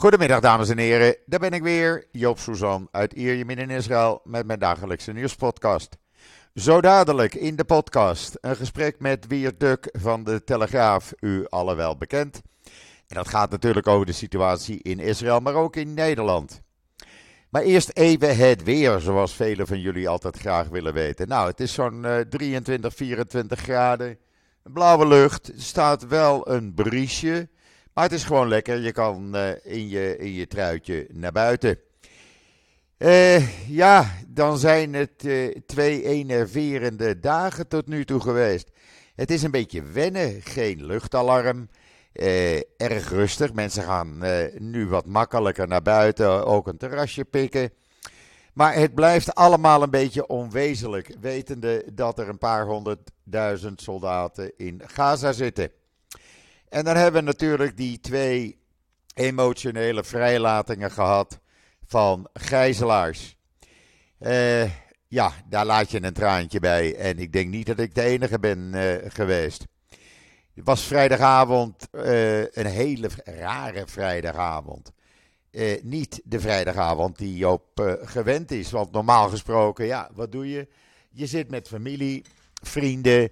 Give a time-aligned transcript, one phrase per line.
[0.00, 4.46] Goedemiddag dames en heren, daar ben ik weer, Joop Suzan uit Ierjemien in Israël met
[4.46, 5.96] mijn dagelijkse nieuwspodcast.
[6.54, 11.74] Zo dadelijk in de podcast een gesprek met Wiert Duk van de Telegraaf, u alle
[11.74, 12.40] wel bekend.
[13.06, 16.60] En dat gaat natuurlijk over de situatie in Israël, maar ook in Nederland.
[17.50, 21.28] Maar eerst even het weer, zoals velen van jullie altijd graag willen weten.
[21.28, 24.18] Nou, het is zo'n 23, 24 graden,
[24.62, 27.48] blauwe lucht, er staat wel een briesje...
[27.94, 28.78] Maar het is gewoon lekker.
[28.78, 31.78] Je kan uh, in, je, in je truitje naar buiten.
[32.98, 38.70] Uh, ja, dan zijn het uh, twee enerverende dagen tot nu toe geweest.
[39.14, 41.68] Het is een beetje wennen, geen luchtalarm.
[42.76, 43.52] erg rustig.
[43.52, 44.24] Mensen gaan
[44.58, 47.70] nu wat makkelijker naar buiten, ook een terrasje pikken.
[48.52, 54.82] Maar het blijft allemaal een beetje onwezenlijk, wetende dat er een paar honderdduizend soldaten in
[54.86, 55.70] Gaza zitten.
[56.70, 58.58] En dan hebben we natuurlijk die twee
[59.14, 61.40] emotionele vrijlatingen gehad
[61.86, 63.36] van gijzelaars.
[64.20, 64.70] Uh,
[65.08, 66.96] ja, daar laat je een traantje bij.
[66.96, 69.66] En ik denk niet dat ik de enige ben uh, geweest.
[70.54, 74.92] Het was vrijdagavond uh, een hele rare vrijdagavond.
[75.82, 78.70] niet de vrijdagavond die Joop gewend is.
[78.70, 80.68] Want normaal gesproken, ja, wat doe je?
[81.10, 82.24] Je zit met familie,
[82.62, 83.30] vrienden.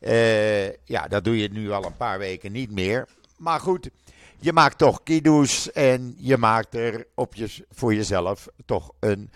[0.00, 3.08] Uh, ja, dat doe je nu al een paar weken niet meer.
[3.36, 3.90] Maar goed,
[4.38, 7.34] je maakt toch kiddoes en je maakt er op
[7.70, 9.30] voor jezelf toch een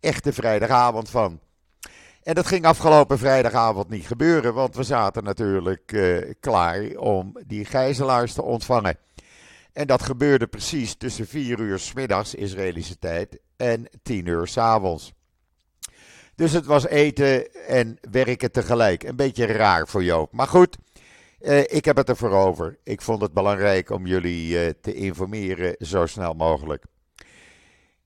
[0.00, 1.40] echte vrijdagavond van.
[2.22, 7.64] En dat ging afgelopen vrijdagavond niet gebeuren, want we zaten natuurlijk uh, klaar om die
[7.64, 8.98] gijzelaars te ontvangen.
[9.72, 14.58] En dat gebeurde precies tussen 4 uur s middags Israëlische tijd en 10 uur s
[14.58, 15.12] avonds.
[16.34, 19.02] Dus het was eten en werken tegelijk.
[19.02, 20.32] Een beetje raar voor Joop.
[20.32, 20.76] Maar goed,
[21.40, 22.78] eh, ik heb het ervoor over.
[22.84, 26.84] Ik vond het belangrijk om jullie eh, te informeren zo snel mogelijk.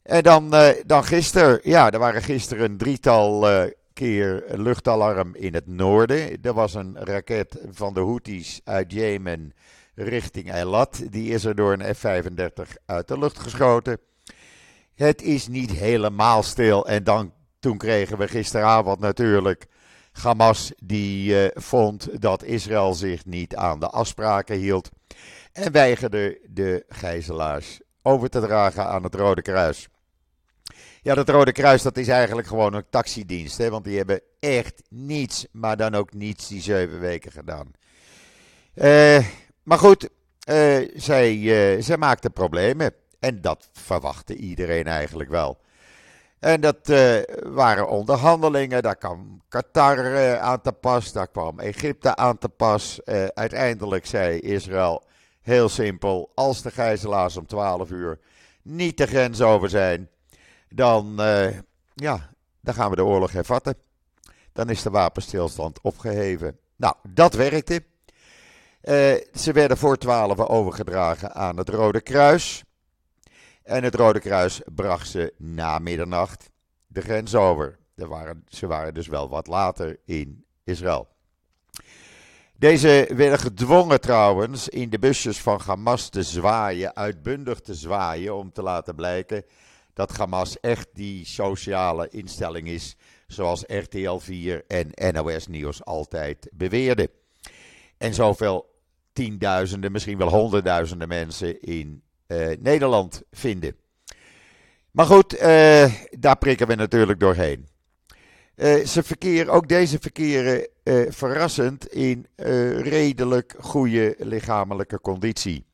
[0.02, 3.46] En dan, eh, dan gisteren, ja, er waren gisteren een drietal
[3.92, 6.42] keer luchtalarm in het noorden.
[6.42, 9.52] Er was een raket van de Houthis uit Jemen
[9.94, 11.02] richting Eilat.
[11.10, 13.98] Die is er door een F-35 uit de lucht geschoten.
[14.94, 19.66] Het is niet helemaal stil en dan toen kregen we gisteravond natuurlijk
[20.12, 24.90] Hamas die uh, vond dat Israël zich niet aan de afspraken hield
[25.52, 29.88] en weigerde de gijzelaars over te dragen aan het Rode Kruis.
[31.02, 34.82] Ja, dat Rode Kruis dat is eigenlijk gewoon een taxidienst, hè, want die hebben echt
[34.88, 37.70] niets, maar dan ook niets die zeven weken gedaan.
[38.74, 39.26] Uh,
[39.62, 40.08] maar goed,
[40.50, 45.58] uh, zij, zij maakten problemen en dat verwachtte iedereen eigenlijk wel.
[46.40, 52.16] En dat uh, waren onderhandelingen, daar kwam Qatar uh, aan te pas, daar kwam Egypte
[52.16, 53.00] aan te pas.
[53.04, 55.02] Uh, uiteindelijk zei Israël
[55.40, 58.18] heel simpel, als de gijzelaars om 12 uur
[58.62, 60.08] niet de grens over zijn,
[60.68, 61.14] dan,
[61.94, 63.74] ja, dan gaan we de oorlog hervatten.
[64.52, 66.58] Dan is de wapenstilstand opgeheven.
[66.76, 67.82] Nou, dat werkte.
[69.34, 72.64] ze werden voor 12 overgedragen aan het Rode Kruis.
[73.68, 76.50] En het Rode Kruis bracht ze na middernacht
[76.86, 77.78] de grens over.
[77.94, 81.08] Waren, ze waren dus wel wat later in Israël.
[82.56, 88.52] Deze werden gedwongen trouwens in de busjes van Hamas te zwaaien, uitbundig te zwaaien, om
[88.52, 89.44] te laten blijken
[89.92, 92.96] dat Hamas echt die sociale instelling is,
[93.26, 97.08] zoals RTL 4 en NOS Nieuws altijd beweerden.
[97.98, 98.70] En zoveel
[99.12, 102.02] tienduizenden, misschien wel honderdduizenden mensen in
[102.58, 103.76] Nederland vinden.
[104.90, 107.66] Maar goed, uh, daar prikken we natuurlijk doorheen.
[108.56, 110.68] Uh, ze verkeren, ook deze verkeren
[111.08, 112.26] verrassend in
[112.82, 115.66] redelijk goede lichamelijke conditie.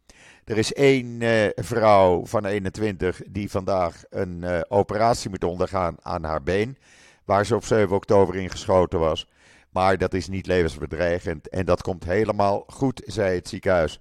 [0.44, 1.22] Er is één
[1.54, 6.76] vrouw van 21 die vandaag een operatie moet ondergaan aan haar been.
[7.24, 9.28] Waar ze op 7 oktober in geschoten was.
[9.70, 14.00] Maar dat is niet levensbedreigend en dat komt helemaal goed, zei het ziekenhuis.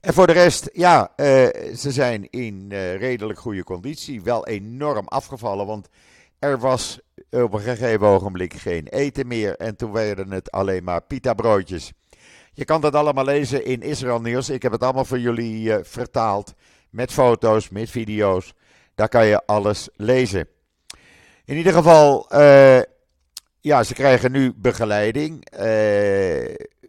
[0.00, 1.26] En voor de rest, ja, uh,
[1.76, 4.22] ze zijn in uh, redelijk goede conditie.
[4.22, 5.88] Wel enorm afgevallen, want
[6.38, 7.00] er was
[7.30, 9.56] op een gegeven ogenblik geen eten meer.
[9.56, 11.92] En toen werden het alleen maar pita broodjes.
[12.52, 14.50] Je kan dat allemaal lezen in Israël Nieuws.
[14.50, 16.54] Ik heb het allemaal voor jullie vertaald.
[16.90, 18.54] Met foto's, met video's.
[18.94, 20.48] Daar kan je alles lezen.
[21.44, 22.26] In ieder geval,
[23.60, 25.46] ja, ze krijgen nu begeleiding.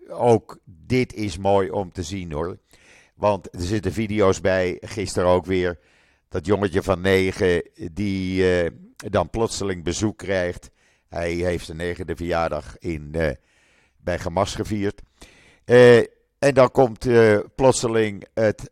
[0.09, 2.57] ook dit is mooi om te zien hoor.
[3.17, 5.79] Want er zitten video's bij, gisteren ook weer.
[6.29, 10.69] Dat jongetje van negen die uh, dan plotseling bezoek krijgt.
[11.07, 13.29] Hij heeft zijn negende verjaardag in, uh,
[13.97, 15.01] bij Gemas gevierd.
[15.65, 15.97] Uh,
[16.39, 17.07] en dan komt
[17.55, 18.71] plotseling het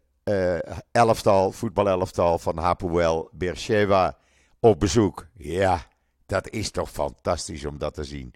[0.92, 4.18] elftal, voetbalelftal van Hapoel Beersheba
[4.60, 5.28] op bezoek.
[5.34, 5.88] Ja,
[6.26, 8.34] dat is toch fantastisch om dat te zien.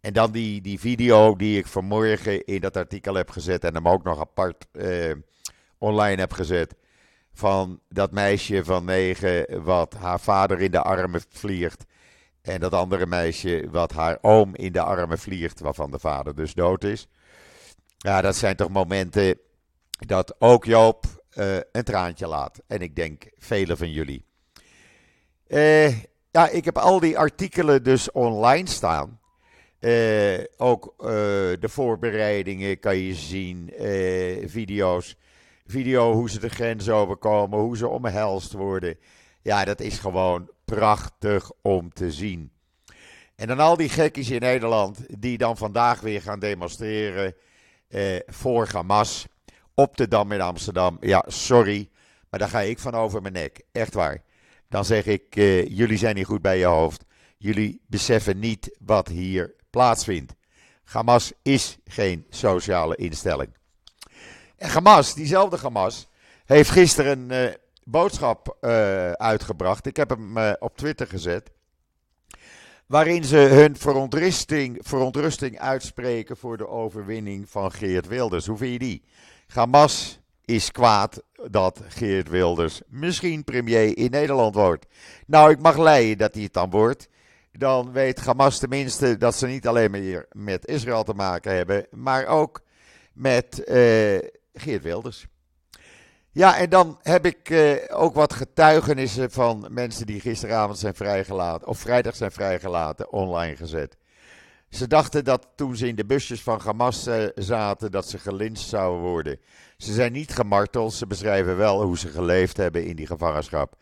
[0.00, 3.88] En dan die, die video die ik vanmorgen in dat artikel heb gezet en hem
[3.88, 4.66] ook nog apart
[5.84, 6.74] online heb gezet.
[7.32, 11.84] Van dat meisje van negen wat haar vader in de armen vliegt.
[12.42, 16.54] En dat andere meisje wat haar oom in de armen vliegt, waarvan de vader dus
[16.54, 17.08] dood is.
[17.96, 19.38] Ja, dat zijn toch momenten
[19.98, 21.04] dat ook Joop
[21.34, 22.62] uh, een traantje laat.
[22.66, 24.24] En ik denk velen van jullie.
[25.48, 29.20] Uh, ja, ik heb al die artikelen dus online staan.
[29.80, 30.94] Uh, ook
[31.60, 33.72] de voorbereidingen kan je zien,
[34.48, 35.16] video's.
[35.66, 38.98] Video hoe ze de grens overkomen, hoe ze omhelst worden.
[39.42, 42.52] Ja, dat is gewoon prachtig om te zien.
[43.36, 47.34] En dan al die gekkies in Nederland die dan vandaag weer gaan demonstreren
[47.88, 49.26] eh, voor Hamas
[49.74, 50.96] op de Dam in Amsterdam.
[51.00, 51.88] Ja, sorry,
[52.30, 53.62] maar daar ga ik van over mijn nek.
[53.72, 54.22] Echt waar.
[54.68, 57.04] Dan zeg ik, eh, jullie zijn niet goed bij je hoofd.
[57.38, 60.34] Jullie beseffen niet wat hier plaatsvindt.
[60.84, 63.63] Hamas is geen sociale instelling.
[64.56, 66.08] En Hamas, diezelfde Hamas,
[66.44, 67.54] heeft gisteren een uh,
[67.84, 69.86] boodschap uh, uitgebracht.
[69.86, 71.50] Ik heb hem uh, op Twitter gezet.
[72.86, 78.46] Waarin ze hun verontrusting, verontrusting uitspreken voor de overwinning van Geert Wilders.
[78.46, 79.02] Hoe vind je die?
[79.46, 84.86] Hamas is kwaad dat Geert Wilders misschien premier in Nederland wordt.
[85.26, 87.08] Nou, ik mag leiden dat hij het dan wordt.
[87.52, 92.26] Dan weet Hamas tenminste dat ze niet alleen maar met Israël te maken hebben, maar
[92.26, 92.60] ook
[93.12, 93.64] met
[94.54, 95.26] Geert Wilders.
[96.30, 101.68] Ja, en dan heb ik uh, ook wat getuigenissen van mensen die gisteravond zijn vrijgelaten,
[101.68, 103.96] of vrijdag zijn vrijgelaten, online gezet.
[104.70, 108.68] Ze dachten dat toen ze in de busjes van Hamas uh, zaten, dat ze gelinst
[108.68, 109.38] zouden worden.
[109.76, 113.76] Ze zijn niet gemarteld, ze beschrijven wel hoe ze geleefd hebben in die gevangenschap.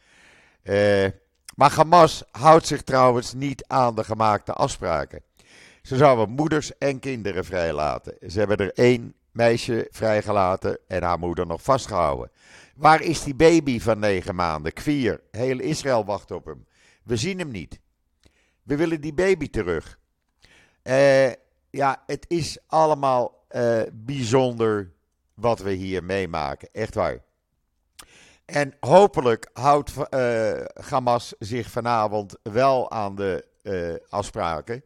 [0.62, 1.06] Uh,
[1.54, 5.22] maar Hamas houdt zich trouwens niet aan de gemaakte afspraken.
[5.82, 8.14] Ze zouden moeders en kinderen vrijlaten.
[8.30, 12.30] Ze hebben er één meisje vrijgelaten en haar moeder nog vastgehouden.
[12.76, 14.72] Waar is die baby van negen maanden?
[14.72, 15.20] Kvier.
[15.30, 16.66] Heel Israël wacht op hem.
[17.04, 17.80] We zien hem niet.
[18.62, 19.98] We willen die baby terug.
[20.82, 21.30] Uh,
[21.70, 24.92] ja, het is allemaal uh, bijzonder
[25.34, 26.68] wat we hier meemaken.
[26.72, 27.18] Echt waar.
[28.44, 30.52] En hopelijk houdt uh,
[30.90, 33.50] Hamas zich vanavond wel aan de
[34.08, 34.84] afspraken.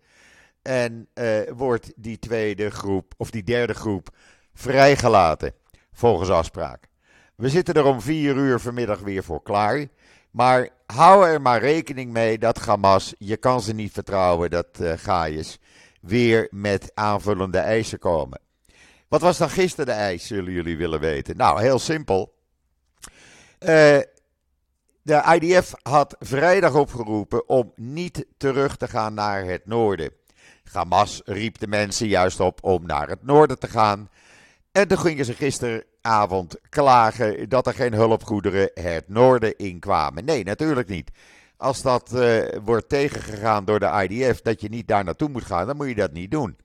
[0.63, 1.09] En
[1.55, 4.17] wordt die tweede groep, of die derde groep,
[4.57, 5.55] vrijgelaten.
[5.93, 6.89] Volgens afspraak.
[7.35, 9.87] We zitten er om vier uur vanmiddag weer voor klaar.
[10.31, 14.93] Maar hou er maar rekening mee dat Hamas, je kan ze niet vertrouwen, dat uh,
[14.97, 15.59] Gaius,
[16.01, 18.41] weer met aanvullende eisen komen.
[19.09, 21.37] Wat was dan gisteren de eis, zullen jullie willen weten?
[21.37, 22.35] Nou, heel simpel.
[23.59, 23.99] Uh,
[25.03, 30.11] de IDF had vrijdag opgeroepen om niet terug te gaan naar het noorden.
[30.73, 34.11] Hamas riep de mensen juist op om naar het noorden te gaan.
[34.77, 40.25] En toen gingen ze gisteravond klagen dat er geen hulpgoederen het noorden inkwamen.
[40.25, 41.11] Nee, natuurlijk niet.
[41.57, 45.67] Als dat uh, wordt tegengegaan door de IDF, dat je niet daar naartoe moet gaan,
[45.67, 46.57] dan moet je dat niet doen.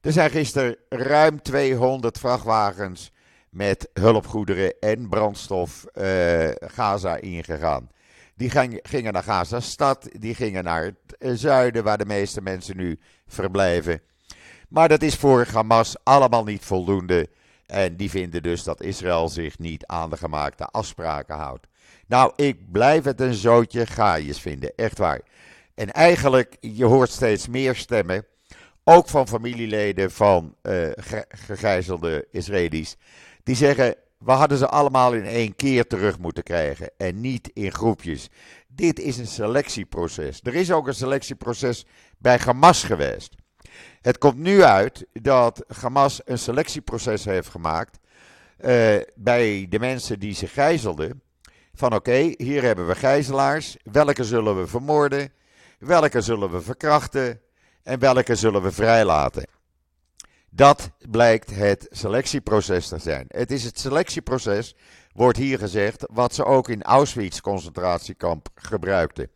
[0.00, 3.12] Er zijn gisteren ruim 200 vrachtwagens
[3.50, 7.90] met hulpgoederen en brandstof uh, Gaza ingegaan.
[8.34, 8.50] Die
[8.82, 14.00] gingen naar Gaza-stad, die gingen naar het eh, zuiden, waar de meeste mensen nu verblijven.
[14.68, 17.28] Maar dat is voor Hamas allemaal niet voldoende.
[17.66, 21.66] En die vinden dus dat Israël zich niet aan de gemaakte afspraken houdt.
[22.06, 25.20] Nou, ik blijf het een zootje gaaiers vinden, echt waar.
[25.74, 28.26] En eigenlijk, je hoort steeds meer stemmen,
[28.84, 30.88] ook van familieleden van uh,
[31.28, 32.96] gegijzelde Israëli's,
[33.42, 37.72] die zeggen, we hadden ze allemaal in één keer terug moeten krijgen en niet in
[37.72, 38.28] groepjes.
[38.68, 40.40] Dit is een selectieproces.
[40.42, 41.86] Er is ook een selectieproces
[42.18, 43.34] bij Hamas geweest.
[44.00, 47.98] Het komt nu uit dat Hamas een selectieproces heeft gemaakt
[48.60, 51.22] uh, bij de mensen die zich gijzelden.
[51.74, 53.76] Van oké, hier hebben we gijzelaars.
[53.82, 55.32] Welke zullen we vermoorden?
[55.78, 57.40] Welke zullen we verkrachten?
[57.82, 59.46] En welke zullen we vrijlaten?
[60.50, 63.24] Dat blijkt het selectieproces te zijn.
[63.28, 64.74] Het is het selectieproces,
[65.12, 69.30] wordt hier gezegd, wat ze ook in Auschwitz concentratiekamp gebruikten.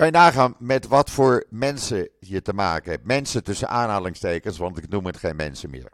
[0.00, 3.04] Kan je nagaan met wat voor mensen je te maken hebt.
[3.04, 5.90] Mensen tussen aanhalingstekens, want ik noem het geen mensen meer.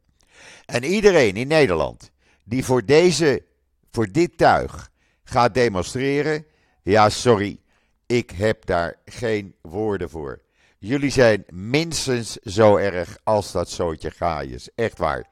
[0.66, 2.10] En iedereen in Nederland
[2.44, 3.44] die voor, deze,
[3.90, 4.90] voor dit tuig
[5.24, 6.46] gaat demonstreren.
[6.82, 7.58] Ja, sorry,
[8.06, 10.42] ik heb daar geen woorden voor.
[10.78, 14.68] Jullie zijn minstens zo erg als dat zootje gaaiers.
[14.74, 15.26] Echt waar.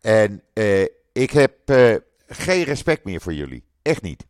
[0.00, 0.82] En uh,
[1.12, 1.94] ik heb uh,
[2.26, 3.64] geen respect meer voor jullie.
[3.82, 4.26] Echt niet.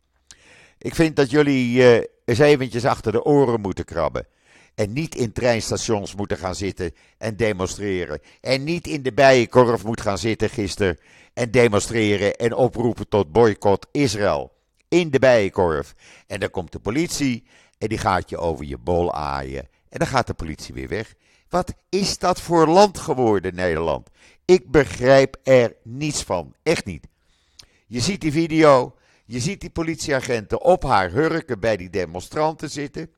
[0.77, 4.27] Ik vind dat jullie uh, eens eventjes achter de oren moeten krabben.
[4.75, 8.21] En niet in treinstations moeten gaan zitten en demonstreren.
[8.41, 10.97] En niet in de bijenkorf moet gaan zitten gisteren
[11.33, 14.51] en demonstreren en oproepen tot boycott Israël.
[14.87, 15.95] In de bijenkorf.
[16.27, 17.43] En dan komt de politie
[17.77, 19.67] en die gaat je over je bol aaien.
[19.89, 21.13] En dan gaat de politie weer weg.
[21.49, 24.09] Wat is dat voor land geworden, Nederland?
[24.45, 26.53] Ik begrijp er niets van.
[26.63, 27.07] Echt niet.
[27.87, 28.95] Je ziet die video.
[29.29, 33.11] Je ziet die politieagenten op haar hurken bij die demonstranten zitten.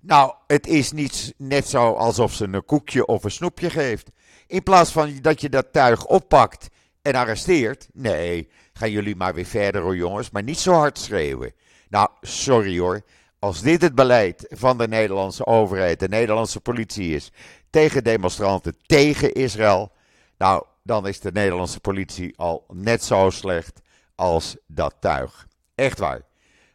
[0.00, 4.10] Nou, het is niet net zo alsof ze een koekje of een snoepje geeft.
[4.46, 6.68] In plaats van dat je dat tuig oppakt
[7.02, 7.88] en arresteert.
[7.92, 11.52] Nee, gaan jullie maar weer verder hoor jongens, maar niet zo hard schreeuwen.
[11.88, 13.02] Nou, sorry hoor.
[13.38, 17.32] Als dit het beleid van de Nederlandse overheid, de Nederlandse politie is,
[17.70, 19.92] tegen demonstranten, tegen Israël,
[20.38, 23.80] nou, dan is de Nederlandse politie al net zo slecht
[24.18, 25.46] als dat tuig.
[25.74, 26.22] Echt waar.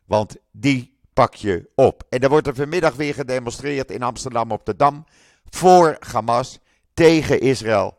[0.06, 2.04] Want die pak je op.
[2.10, 5.06] En er wordt er vanmiddag weer gedemonstreerd in Amsterdam op de Dam
[5.50, 6.60] voor Hamas,
[6.94, 7.98] tegen Israël.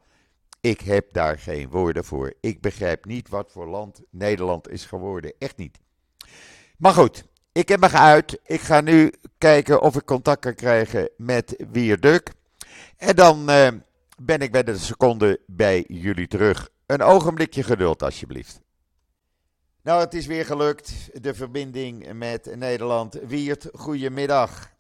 [0.60, 2.34] Ik heb daar geen woorden voor.
[2.40, 5.32] Ik begrijp niet wat voor land Nederland is geworden.
[5.38, 5.78] Echt niet.
[6.78, 8.40] Maar goed, ik heb me geuit.
[8.44, 12.32] Ik ga nu kijken of ik contact kan krijgen met Wierduk.
[12.96, 13.68] En dan uh,
[14.18, 16.68] ben ik bij de seconde bij jullie terug.
[16.86, 18.63] Een ogenblikje geduld, alsjeblieft.
[19.84, 21.10] Nou, het is weer gelukt.
[21.22, 23.14] De verbinding met Nederland.
[23.14, 24.72] Wiert, goedemiddag.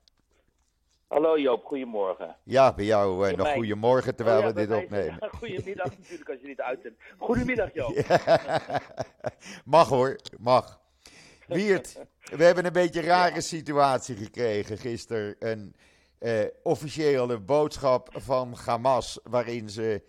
[1.06, 2.36] Hallo Joop, goedemorgen.
[2.42, 5.16] Ja, bij jou uh, nog goedemorgen terwijl oh, we dit opnemen.
[5.20, 6.96] Ja, goedemiddag natuurlijk als je dit uitzendt.
[7.18, 7.96] Goedemiddag Joop.
[9.76, 10.80] mag hoor, mag.
[11.46, 15.36] Wiert, we hebben een beetje een rare situatie gekregen gisteren.
[15.38, 15.74] Een
[16.20, 20.02] uh, officiële boodschap van Hamas waarin ze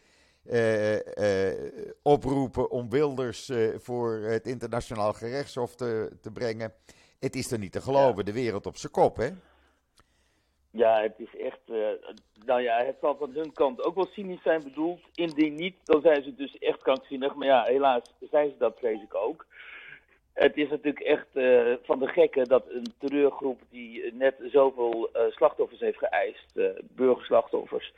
[0.51, 6.73] uh, oproepen om Wilders voor het internationaal gerechtshof te, te brengen.
[7.19, 9.29] Het is er niet te geloven, de wereld op zijn kop, hè?
[10.71, 11.59] Ja, het is echt.
[12.45, 14.99] nou ja, het zal van hun kant ook wel cynisch zijn bedoeld.
[15.13, 17.35] Indien niet, dan zijn ze dus echt krankzinnig.
[17.35, 19.45] Maar ja, helaas zijn ze dat, vrees ik ook.
[20.33, 21.27] Het is natuurlijk echt
[21.83, 26.53] van de gekken dat een terreurgroep die net zoveel slachtoffers heeft geëist,
[26.95, 27.93] burgerslachtoffers,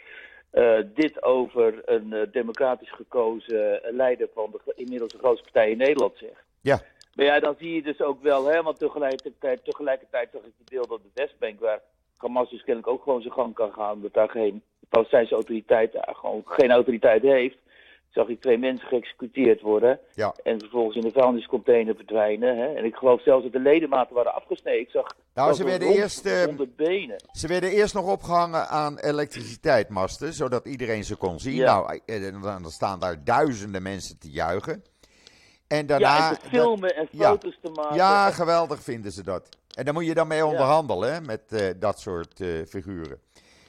[0.54, 5.78] uh, dit over een uh, democratisch gekozen leider van de inmiddels de grootste partij in
[5.78, 6.44] Nederland zegt.
[6.62, 6.80] Ja.
[7.16, 10.78] Maar ja, dan zie je dus ook wel, hè, want tegelijkertijd, tegelijkertijd zag ik die
[10.78, 11.82] beelden op de Westbank, waar
[12.18, 16.16] Hamas dus kennelijk ook gewoon zijn gang kan gaan, dat daar geen Palestijnse autoriteit daar
[16.16, 17.58] gewoon geen autoriteit heeft
[18.18, 20.00] zag ik twee mensen geëxecuteerd worden.
[20.14, 20.34] Ja.
[20.44, 22.58] En vervolgens in de vuilniscontainer verdwijnen.
[22.58, 22.74] Hè.
[22.74, 24.82] En ik geloof zelfs dat de ledematen waren afgesneden.
[24.82, 26.44] Ik zag nou, ze werden, eerst, uh,
[26.76, 27.16] benen.
[27.32, 31.64] ze werden eerst nog opgehangen aan elektriciteitsmasten, zodat iedereen ze kon zien.
[31.64, 34.84] Nou, en dan staan daar duizenden mensen te juichen.
[35.68, 36.18] En daarna...
[36.18, 37.96] Ja, en te filmen en foto's te maken.
[37.96, 39.50] Ja, geweldig vinden ze dat.
[39.76, 43.20] En daar moet je dan mee onderhandelen, hè, met uh, dat soort uh, figuren.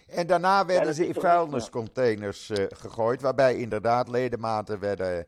[0.09, 5.27] En daarna werden ze in vuilniscontainers uh, gegooid, waarbij inderdaad ledematen werden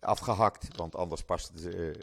[0.00, 1.94] afgehakt, want anders pasten ze,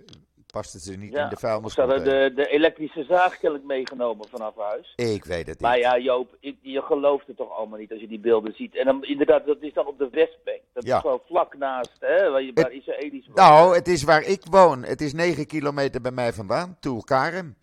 [0.51, 2.05] pasten ze niet in de vuilniscontainer.
[2.05, 4.93] Ze hadden de, de elektrische zaag meegenomen vanaf huis.
[4.95, 5.61] Ik weet het niet.
[5.61, 8.75] Maar ja, Joop, je gelooft het toch allemaal niet als je die beelden ziet.
[8.75, 10.61] En dan, inderdaad, dat is dan op de Westbank.
[10.73, 13.43] Dat is gewoon vlak naast, hè, waar, je, waar Israëli's wonen.
[13.43, 14.83] Nou, het is waar ik woon.
[14.83, 17.57] Het is 9 kilometer bij mij vandaan, Tulkarem.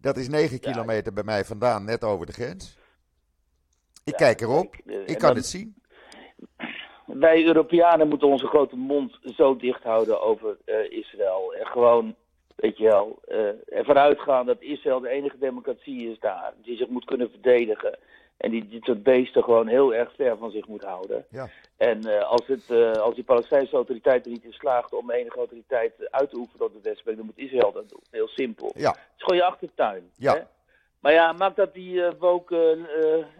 [0.00, 2.76] Dat is 9 kilometer bij mij vandaan, net over de grens.
[4.04, 4.74] Ik kijk erop.
[4.86, 5.74] Eh, ik kan het zien.
[7.06, 11.54] Wij Europeanen moeten onze grote mond zo dicht houden over uh, Israël.
[11.54, 12.14] En gewoon,
[12.56, 16.52] weet je wel, uh, ervan uitgaan dat Israël de enige democratie is daar.
[16.62, 17.98] Die zich moet kunnen verdedigen.
[18.36, 21.24] En die dit soort beesten gewoon heel erg ver van zich moet houden.
[21.30, 21.48] Ja.
[21.76, 26.10] En uh, als, het, als die Palestijnse autoriteit er niet in slaagt om enige autoriteit
[26.10, 28.02] uit te oefenen op de Westbank, dan moet Israël dat doen.
[28.10, 28.72] Heel simpel.
[28.76, 28.90] Ja.
[28.90, 30.10] Het is gewoon je achtertuin.
[30.16, 30.34] Ja.
[30.34, 30.40] Hè?
[31.04, 32.78] Maar ja, maakt dat die uh, woke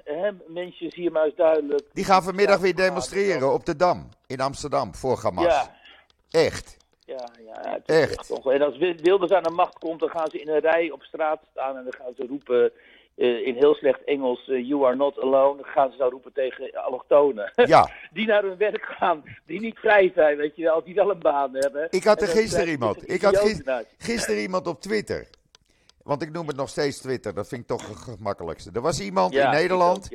[0.06, 1.82] uh, mensen hier maar eens duidelijk.
[1.92, 5.44] Die gaan vanmiddag weer demonstreren op de Dam in Amsterdam voor Hamas.
[5.44, 5.74] Ja.
[6.30, 6.76] Echt.
[6.98, 7.88] Ja, ja echt.
[7.88, 8.52] echt toch.
[8.52, 11.40] En als Wilders aan de macht komt, dan gaan ze in een rij op straat
[11.50, 12.72] staan en dan gaan ze roepen
[13.16, 15.56] uh, in heel slecht Engels, uh, you are not alone.
[15.56, 17.52] Dan gaan ze dan roepen tegen allochtonen.
[17.66, 17.90] Ja.
[18.12, 21.20] die naar hun werk gaan, die niet vrij zijn, weet je wel, die wel een
[21.20, 21.86] baan hebben.
[21.90, 23.62] Ik had er gisteren iemand, ik had
[23.98, 25.26] gisteren iemand op Twitter.
[26.04, 28.70] Want ik noem het nog steeds Twitter, dat vind ik toch het gemakkelijkste.
[28.72, 30.08] Er was iemand in Nederland,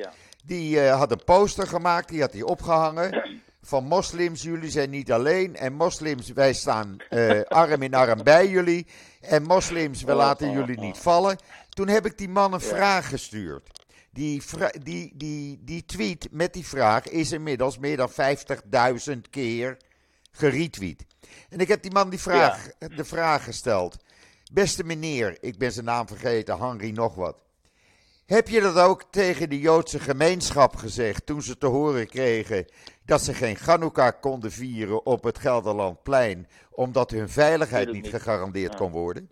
[0.44, 3.40] die uh, had een poster gemaakt, die had hij opgehangen.
[3.62, 5.56] Van moslims, jullie zijn niet alleen.
[5.56, 8.86] En moslims, wij staan uh, arm in arm bij jullie.
[9.20, 11.36] En moslims, we laten jullie niet vallen.
[11.68, 13.68] Toen heb ik die man een vraag gestuurd.
[14.10, 14.42] Die,
[14.82, 19.76] die, die, die tweet met die vraag is inmiddels meer dan 50.000 keer
[20.30, 21.04] geretweet.
[21.48, 23.96] En ik heb die man die vraag, de vraag gesteld.
[24.52, 27.44] Beste meneer, ik ben zijn naam vergeten, Henry nog wat.
[28.26, 32.64] Heb je dat ook tegen de Joodse gemeenschap gezegd toen ze te horen kregen
[33.04, 38.10] dat ze geen Chanukka konden vieren op het Gelderlandplein, omdat hun veiligheid niet niet.
[38.12, 38.78] gegarandeerd Ja.
[38.78, 39.30] kon worden?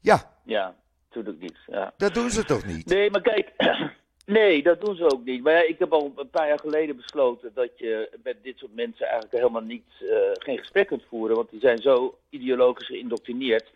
[0.00, 0.74] Ja, Ja,
[1.08, 1.58] natuurlijk niet.
[1.66, 1.92] Ja.
[1.96, 2.86] dat doen ze toch niet?
[2.86, 3.52] Nee, maar kijk,
[4.26, 5.42] nee, dat doen ze ook niet.
[5.42, 8.74] Maar ja, ik heb al een paar jaar geleden besloten dat je met dit soort
[8.74, 11.36] mensen eigenlijk helemaal niet, eh, geen gesprek kunt voeren.
[11.36, 13.70] Want die zijn zo ideologisch geïndoctrineerd.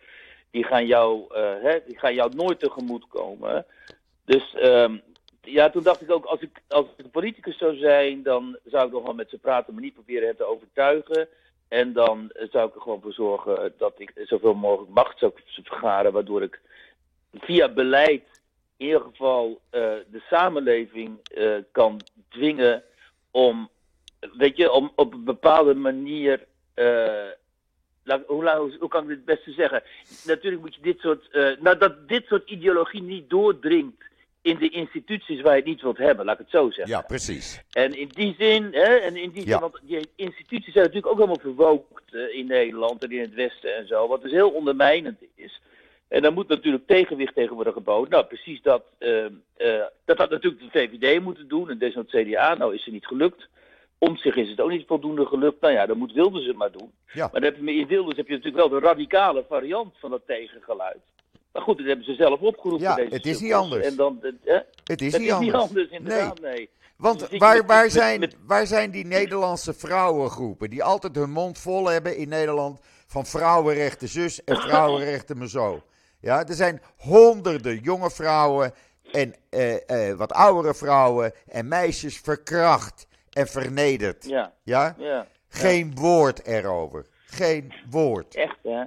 [0.51, 3.65] Die gaan jou, eh, hè, die gaan jou nooit tegemoet komen.
[4.25, 4.97] Dus ehm,
[5.41, 8.85] ja, toen dacht ik ook, als ik, als ik een politicus zou zijn, dan zou
[8.85, 11.27] ik nog wel met ze praten, maar niet proberen hen te overtuigen.
[11.67, 15.31] En dan zou ik er gewoon voor zorgen dat ik zoveel mogelijk macht zou
[15.63, 16.59] vergaren, waardoor ik
[17.33, 18.23] via beleid
[18.77, 22.83] in ieder geval eh, de samenleving eh, kan dwingen
[23.31, 23.69] om,
[24.37, 26.47] weet je, om op een bepaalde manier.
[28.09, 29.83] Laat- hoe, kan ik dit het beste zeggen?
[30.25, 31.29] Natuurlijk moet je dit soort.
[31.31, 34.03] eh, nou, dat dit soort ideologie niet doordringt
[34.41, 36.95] in de instituties waar je het niet wilt hebben, laat ik het zo zeggen.
[36.95, 37.61] Ja, precies.
[37.71, 39.51] En in die zin, hè, en in die Ja.
[39.51, 43.33] zin, want die instituties zijn natuurlijk ook helemaal verwookt eh, in Nederland en in het
[43.33, 45.61] Westen en zo, wat dus heel ondermijnend is.
[46.07, 48.09] En daar moet natuurlijk tegenwicht tegen worden geboden.
[48.11, 48.83] Nou, precies dat.
[48.97, 49.25] eh,
[50.05, 52.53] dat had natuurlijk de VVD moeten doen en desnoods CDA.
[52.55, 53.47] Nou is het niet gelukt.
[53.99, 55.61] Om zich is het ook niet voldoende gelukt.
[55.61, 56.91] Nou ja, dan moet Wilders het maar doen.
[57.13, 57.29] Ja.
[57.31, 60.21] Maar dan heb je, in Wilders heb je natuurlijk wel de radicale variant van dat
[60.27, 60.99] tegengeluid.
[61.51, 62.87] Maar goed, dat hebben ze zelf opgeroepen.
[62.87, 63.85] Ja, deze het is niet anders.
[63.85, 64.57] En dan, eh?
[64.83, 65.39] Het is het niet is anders.
[65.39, 66.69] niet anders, inderdaad, nee.
[66.97, 71.15] Want zit je waar, waar, met- zijn, met- waar zijn die Nederlandse vrouwengroepen die altijd
[71.15, 75.81] hun mond vol hebben in Nederland van vrouwenrechten zus en vrouwenrechten me zo?
[76.21, 78.73] Ja, er zijn honderden jonge vrouwen
[79.11, 84.25] en eh, eh, wat oudere vrouwen en meisjes verkracht en vernederd.
[84.27, 84.95] Ja, Ja?
[84.97, 85.27] ja.
[85.49, 87.05] Geen woord erover.
[87.25, 88.35] Geen woord.
[88.35, 88.83] Echt, hè?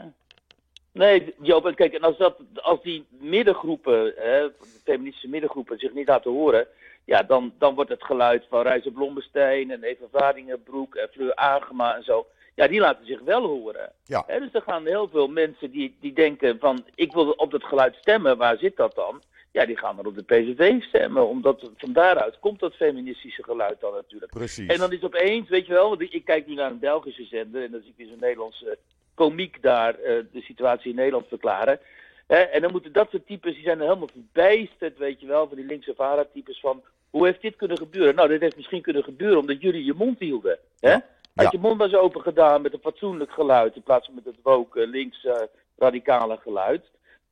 [0.93, 4.53] Nee, Joop, en kijk, en als, dat, als die middengroepen, hè, de
[4.85, 6.67] feministische middengroepen, zich niet laten horen,
[7.05, 11.97] ja, dan, dan wordt het geluid van Reize Blommestein en Eva Varingenbroek en Fleur Agema
[11.97, 13.93] en zo, ja, die laten zich wel horen.
[14.05, 14.25] Ja.
[14.27, 17.65] Hè, dus er gaan heel veel mensen die, die denken van, ik wil op dat
[17.65, 19.23] geluid stemmen, waar zit dat dan?
[19.53, 23.81] Ja, die gaan dan op de PVV stemmen, omdat van daaruit komt dat feministische geluid
[23.81, 24.33] dan natuurlijk.
[24.33, 24.67] Precies.
[24.69, 27.25] En dan is opeens, weet je wel, want ik, ik kijk nu naar een Belgische
[27.25, 28.79] zender en dan zie ik weer zo'n Nederlandse
[29.15, 31.79] komiek daar eh, de situatie in Nederland verklaren.
[32.27, 35.49] Hè, en dan moeten dat soort types, die zijn er helemaal verbijsterd, weet je wel,
[35.49, 38.15] van die linkse vara-types van, hoe heeft dit kunnen gebeuren?
[38.15, 40.59] Nou, dit heeft misschien kunnen gebeuren omdat jullie je mond hielden.
[40.81, 40.91] Hè?
[40.91, 41.05] Ja.
[41.35, 41.49] Had Ja.
[41.53, 44.87] je mond was open gedaan met een fatsoenlijk geluid, in plaats van met het woke,
[44.87, 45.35] links eh,
[45.79, 46.85] radicale geluid,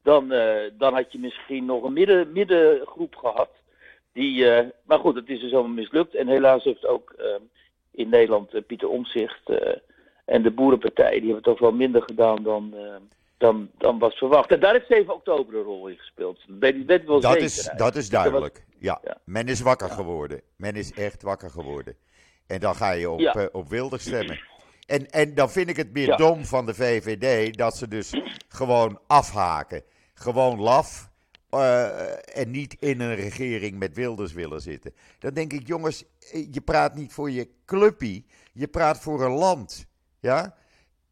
[0.03, 3.51] dan, eh, dan had je misschien nog een midden, middengroep gehad.
[4.13, 6.15] Die, eh, maar goed, het is dus allemaal mislukt.
[6.15, 7.27] En helaas heeft ook eh,
[7.91, 9.51] in Nederland eh, Pieter Omzicht
[10.31, 12.97] en de Boerenpartij, die hebben het toch wel minder gedaan dan, eh,
[13.39, 14.51] dan, dan was verwacht.
[14.51, 16.39] En daar heeft 7 oktober een rol in gespeeld.
[16.49, 17.47] Dat weet, wel Dat zeker.
[17.47, 17.79] is, eigenlijk.
[17.79, 18.65] dat is duidelijk.
[18.79, 18.99] Ja.
[19.05, 19.17] Ja.
[19.25, 20.41] men is wakker geworden.
[20.57, 21.97] Men is echt wakker geworden.
[22.47, 23.49] En dan ga je op, Ja.
[23.53, 24.41] op Wilders stemmen.
[24.87, 28.99] En, en dan vind ik het meer dom van de VVD dat ze dus gewoon
[29.07, 29.83] afhaken.
[30.21, 31.09] Gewoon laf.
[31.51, 34.95] eh, en niet in een regering met Wilders willen zitten.
[35.19, 38.27] Dan denk ik, jongens, eh, je praat niet voor je clubpie.
[38.53, 39.87] Je praat voor een land.
[40.21, 40.55] Ja?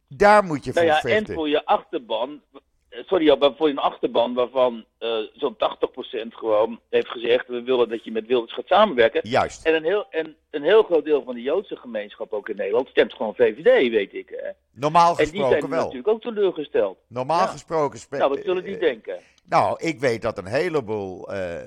[0.08, 1.26] Daar moet je voor Nou ja, vechten.
[1.26, 2.42] en voor je achterban,
[2.88, 4.84] eh, sorry, maar voor je achterban waarvan
[5.32, 9.28] zo'n 80% gewoon heeft gezegd: we willen dat je met Wilders gaat samenwerken.
[9.28, 9.66] Juist.
[9.66, 12.88] En een, heel, en een heel groot deel van de Joodse gemeenschap ook in Nederland
[12.88, 14.54] stemt gewoon VVD, weet ik.
[14.78, 15.78] Normaal En die zijn gesproken wel.
[15.78, 16.98] natuurlijk ook teleurgesteld.
[17.06, 17.46] Normaal Ja.
[17.46, 18.00] gesproken...
[18.10, 19.18] Nou, wat zullen die eh, denken?
[19.44, 21.60] Nou, ik weet dat een heleboel eh,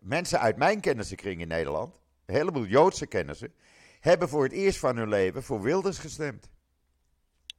[0.00, 1.94] mensen uit mijn kennissenkring in Nederland,
[2.26, 3.52] een heleboel Joodse kennissen,
[4.00, 6.50] hebben voor het eerst van hun leven voor Wilders gestemd.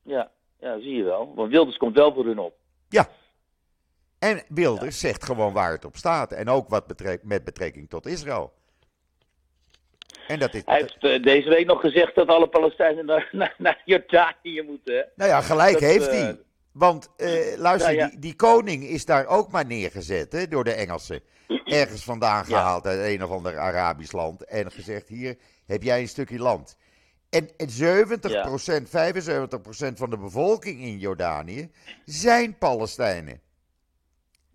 [0.03, 1.33] Ja, ja, zie je wel.
[1.35, 2.53] Want Wilders komt wel voor hun op.
[2.89, 3.07] Ja.
[4.19, 6.31] En Wilders zegt gewoon waar het op staat.
[6.31, 8.53] En ook wat betrek- met betrekking tot Israël.
[10.27, 10.61] En dat is.
[10.65, 15.07] Hij heeft eh, deze week nog gezegd dat alle Palestijnen naar, naar, naar Jordanië moeten.
[15.15, 16.39] Nou ja, gelijk dat, heeft eh, hij.
[16.71, 18.07] Want eh, luister, ja.
[18.07, 21.21] die, die koning is daar ook maar neergezet hè, door de Engelsen.
[21.65, 22.57] Ergens vandaan Ja.
[22.57, 24.45] gehaald uit een of ander Arabisch land.
[24.45, 26.77] En gezegd: hier heb jij een stukje land.
[27.29, 27.71] En, en 70%,
[29.91, 31.71] 75% van de bevolking in Jordanië
[32.05, 33.41] zijn Palestijnen.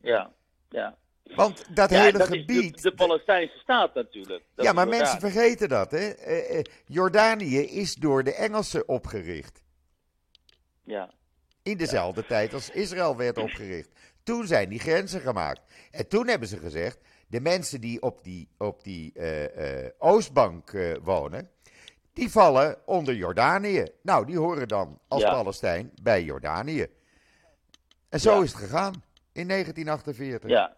[0.01, 0.31] Ja,
[0.69, 0.97] ja.
[1.37, 2.77] Want dat ja hele dat gebied.
[2.77, 4.45] is de, de Palestijnse staat natuurlijk.
[4.55, 5.91] Dat ja, maar mensen vergeten dat.
[5.91, 6.09] Hè?
[6.09, 9.63] Eh, eh, Jordanië is door de Engelsen opgericht.
[10.85, 11.11] Ja,
[11.63, 13.91] In dezelfde tijd als Israël werd opgericht.
[14.23, 15.61] Toen zijn die grenzen gemaakt.
[15.91, 21.51] En toen hebben ze gezegd: de mensen die op die, op die eh, Oostbank wonen,
[22.13, 23.85] die vallen onder Jordanië.
[24.03, 25.31] Nou, die horen dan als Ja.
[25.31, 26.87] Palestijn bij Jordanië.
[28.09, 30.51] En zo is het gegaan in 1948.
[30.51, 30.77] Ja,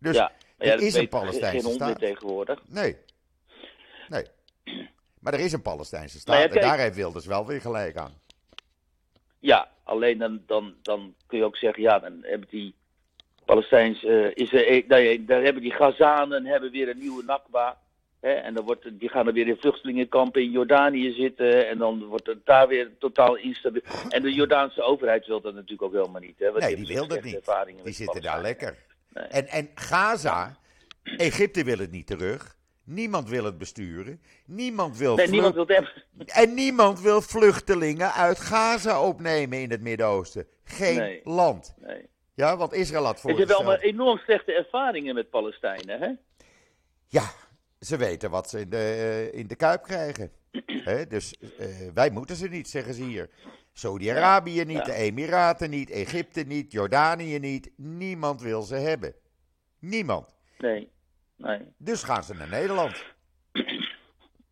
[0.00, 0.32] Dus ja.
[0.58, 1.98] Maar ja, er dat is een Palestijnse geen staat.
[1.98, 2.62] tegenwoordig.
[2.68, 2.96] nee.
[4.08, 4.24] Nee.
[5.20, 6.34] Maar er is een Palestijnse staat.
[6.34, 8.12] Maar ja, en daar heeft Wilders wel weer gelijk aan.
[9.38, 12.74] Ja, alleen dan, dan, dan kun je ook zeggen, ja, dan hebben die
[13.44, 17.78] Palestijns, eh, is er, nou ja, daar hebben die Gazanen hebben weer een nieuwe Nakba.
[18.20, 21.68] Hè, en dan wordt, die gaan er weer in vluchtelingenkampen in Jordanië zitten.
[21.68, 23.82] En dan wordt het daar weer totaal instabiel.
[24.08, 26.38] En de Jordaanse overheid wil dat natuurlijk ook helemaal niet.
[26.38, 27.84] Hè, want Nee, die hebben wil dat slechte niet.
[27.84, 28.76] Die zitten daar lekker.
[29.12, 29.24] Nee.
[29.24, 30.56] En, en Gaza,
[31.02, 32.58] Egypte wil het niet terug.
[32.84, 34.20] Niemand wil het besturen.
[34.46, 35.66] Niemand wil Nee, niemand wil.
[36.26, 40.46] En niemand wil vluchtelingen uit Gaza opnemen in het Midden-Oosten.
[40.64, 41.20] Geen Nee.
[41.24, 41.74] land.
[41.78, 42.08] Nee.
[42.34, 46.00] Ja, want Israël had Ze hebben allemaal enorm slechte ervaringen met Palestijnen.
[46.00, 46.10] Hè?
[47.06, 47.30] Ja,
[47.80, 50.30] ze weten wat ze in de, eh, in de kuip krijgen.
[51.08, 53.30] Dus eh, wij moeten ze niet, zeggen ze hier.
[53.80, 54.82] Saudi-Arabië niet, Ja.
[54.84, 57.70] de Emiraten niet, Egypte niet, Jordanië niet.
[57.76, 59.14] Niemand wil ze hebben.
[59.78, 60.36] Niemand.
[60.58, 60.90] Nee.
[61.36, 61.60] nee.
[61.78, 63.04] Dus gaan ze naar Nederland.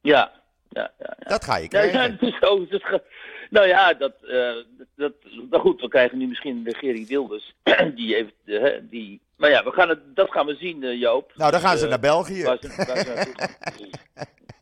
[0.01, 0.33] Ja.
[0.69, 1.29] Ja, ja, ja.
[1.29, 2.01] Dat ga je krijgen.
[2.01, 2.83] ja, dus dus
[3.51, 4.55] nou ja, dat, eh,
[4.97, 5.13] dat,
[5.51, 7.55] nou goed, we krijgen nu misschien een regering Wilders.
[7.95, 8.35] die heeft,
[8.91, 11.33] die, maar ja, we gaan het, dat gaan we zien, eh, Joop.
[11.35, 12.45] Nou, dan gaan ze Eh, naar België.
[12.45, 13.55] Waar ze, waar ze naartoe gaan.
[13.75, 13.91] Precies.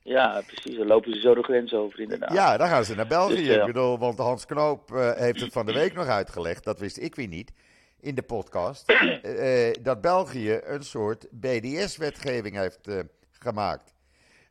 [0.02, 0.76] Ja, precies.
[0.76, 2.32] Dan lopen ze zo de grens over, inderdaad.
[2.32, 3.36] Ja, dan gaan ze naar België.
[3.36, 3.60] Dus, ja.
[3.60, 6.64] Ik bedoel, want Hans Knoop eh, heeft het van de week nog uitgelegd.
[6.64, 7.52] Dat wist ik weer niet.
[8.00, 8.88] In de podcast.
[8.90, 12.98] eh, eh, dat België een soort BDS-wetgeving heeft eh,
[13.32, 13.94] gemaakt.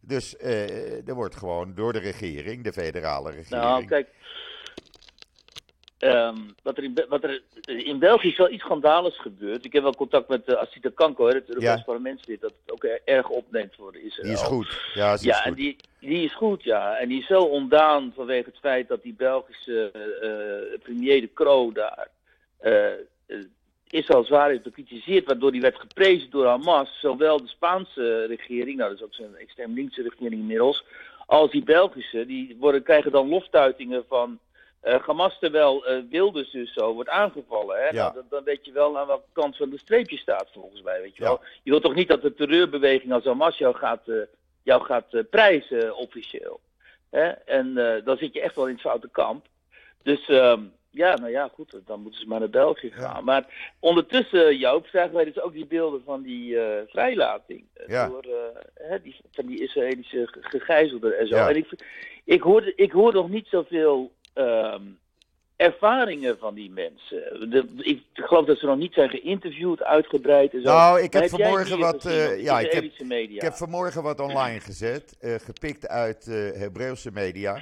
[0.02, 3.64] Dus eh, er wordt gewoon door de regering, de federale regering.
[3.64, 4.08] Nou, kijk.
[6.14, 9.66] Ehm, wat, er in, wat er in België is wel iets schandaligs gebeurd.
[9.66, 11.84] Ik heb wel contact met uh, Asita Kanko, hè, het Europees Ja.
[11.86, 14.24] parlementslid, dat het ook erg opneemt voor Israël.
[14.28, 14.80] die is goed.
[14.94, 15.58] Ja, die is Ja, en goed.
[15.58, 16.96] die, die is goed, ja.
[16.98, 20.30] En die is zo ondaan vanwege het feit dat die Belgische eh,
[20.74, 22.08] eh, premier De Croo daar
[22.60, 22.98] eh, eh,
[23.90, 27.00] Israël zwaar heeft bekritiseerd, waardoor die werd geprezen door Hamas.
[27.00, 30.84] Zowel de Spaanse regering, nou dat is ook zo'n extreem linkse regering inmiddels,
[31.26, 32.26] als die Belgische.
[32.26, 34.55] Die worden, krijgen dan loftuitingen van eh,
[35.06, 37.78] Hamas, terwijl eh, Wilders dus zo wordt aangevallen.
[37.78, 37.86] Hè?
[37.86, 37.92] Ja.
[37.94, 41.02] Nou, dan, dan weet je wel aan welke kant van de streepje staat, volgens mij.
[41.02, 41.30] Weet je, Ja.
[41.30, 41.40] wel.
[41.64, 44.16] je wilt toch niet dat de terreurbeweging als Hamas jou gaat, eh,
[44.64, 46.60] jou gaat eh, prijzen officieel.
[47.10, 47.28] Hè?
[47.30, 49.46] En eh, dan zit je echt wel in het foute kamp.
[50.04, 52.96] Dus ehm, ja, nou ja, goed, dan moeten ze maar naar België Ja.
[53.02, 53.24] gaan.
[53.24, 57.66] Maar ondertussen, Joop, zagen wij dus ook die beelden van die eh, vrijlating.
[57.74, 58.08] eh, Ja.
[58.08, 61.36] Door, eh, hè, die, van die Israëlische ge- gegijzelden en zo.
[61.36, 61.50] Ja.
[61.50, 61.70] En ik,
[62.26, 64.82] ik, hoorde, ik hoor nog niet zoveel ehm,
[65.56, 67.50] ervaringen van die mensen.
[67.50, 70.68] De, ik geloof dat ze nog niet zijn geïnterviewd, uitgebreid en zo.
[70.68, 72.06] Nou, ik heb vanmorgen wat.
[72.06, 73.36] eh, ja, ik heb, media?
[73.36, 75.16] ik heb vanmorgen wat online gezet.
[75.20, 77.62] eh, gepikt uit eh Hebreeuwse media.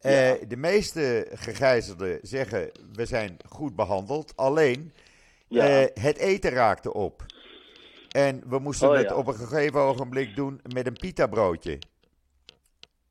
[0.00, 0.36] Ja.
[0.48, 4.36] De meeste gegijzelden zeggen: we zijn goed behandeld.
[4.36, 4.92] Alleen
[5.48, 5.64] Ja.
[5.94, 7.22] het eten raakte op.
[8.10, 11.78] En we moesten Oh, het op een gegeven ogenblik doen met een pita broodje.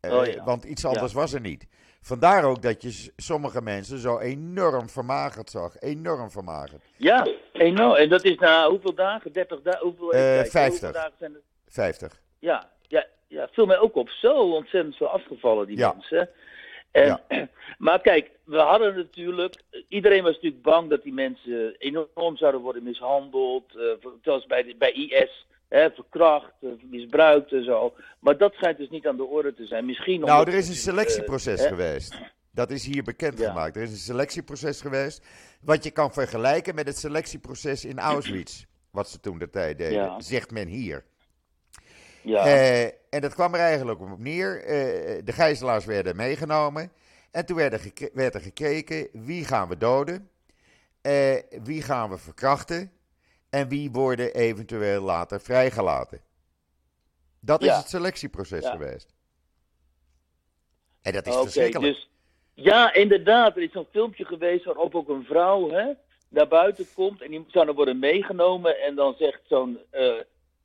[0.01, 0.43] Oh, ja.
[0.43, 1.65] Want iets anders was er niet.
[2.05, 5.79] Vandaar ook dat je sommige mensen zo enorm vermagerd zag.
[5.79, 6.83] Enorm vermagerd.
[6.97, 7.95] Ja, enorm.
[7.95, 9.31] En dat is na hoeveel dagen?
[9.31, 9.81] 30 dagen?
[9.87, 10.79] Hoeveel, Eh, even kijken, 50.
[10.81, 11.41] Hoeveel dagen zijn het?
[11.67, 12.21] 50.
[12.39, 14.09] Ja, ja, ja, viel mij ook op.
[14.09, 15.91] Zo ontzettend veel afgevallen, die Ja.
[15.93, 16.29] mensen.
[16.91, 17.21] En, Ja.
[17.77, 19.55] Maar kijk, we hadden natuurlijk.
[19.87, 23.75] Iedereen was natuurlijk bang dat die mensen enorm zouden worden mishandeld.
[23.75, 25.45] eh, zoals bij, de- bij IS.
[25.73, 27.93] Hè, verkracht, eh, misbruikt en zo.
[28.19, 29.85] Maar dat schijnt dus niet aan de orde te zijn.
[29.85, 32.17] Misschien Nou, er is een selectieproces eh, geweest.
[32.51, 33.75] Dat is hier bekendgemaakt.
[33.75, 33.81] Ja.
[33.81, 35.25] Er is een selectieproces geweest.
[35.61, 38.65] Wat je kan vergelijken met het selectieproces in Auschwitz.
[38.91, 40.19] Wat ze toen de tijd deden, Ja.
[40.21, 41.03] zegt men hier.
[42.21, 44.61] Ja, Eh, en dat kwam er eigenlijk op neer.
[45.25, 46.91] de gijzelaars werden meegenomen.
[47.31, 50.27] En toen werd er, werd er gekeken wie gaan we doden.
[51.01, 52.91] eh, wie gaan we verkrachten.
[53.53, 56.21] En wie worden eventueel later vrijgelaten.
[57.39, 58.71] Dat is het selectieproces Ja.
[58.71, 59.13] geweest.
[61.01, 61.93] En dat is verschrikkelijk.
[61.93, 62.09] dus
[62.53, 63.55] ja, inderdaad.
[63.55, 65.91] Er is zo'n filmpje geweest waarop ook een vrouw hè,
[66.29, 70.13] naar buiten komt en die zou dan worden meegenomen en dan zegt zo'n eh,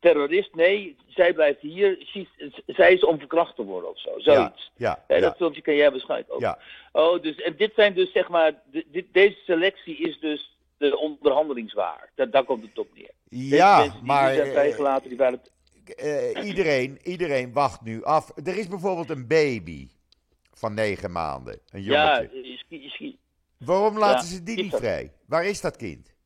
[0.01, 2.07] terrorist, nee, zij blijft hier,
[2.67, 4.71] zij is om verkracht te worden of zo, zoiets.
[4.77, 6.41] Ja, Dat filmpje ken jij waarschijnlijk ook.
[6.41, 6.59] ja.
[6.93, 12.11] Oh, dus, en dit zijn dus zeg maar, dit, deze selectie is dus de onderhandelingswaar.
[12.15, 13.11] Dat, daar komt het op neer.
[13.29, 15.41] Ja die maar zijn eh, vrijgelaten, die waren...
[15.97, 18.31] eh, iedereen, iedereen wacht nu af.
[18.45, 19.89] Er is bijvoorbeeld een baby
[20.53, 22.31] van negen maanden, een jongetje.
[22.69, 23.17] Ja, je schiet.
[23.59, 25.13] Waarom laten ja, ze die is niet vrij?
[25.27, 26.17] Waar is dat kind?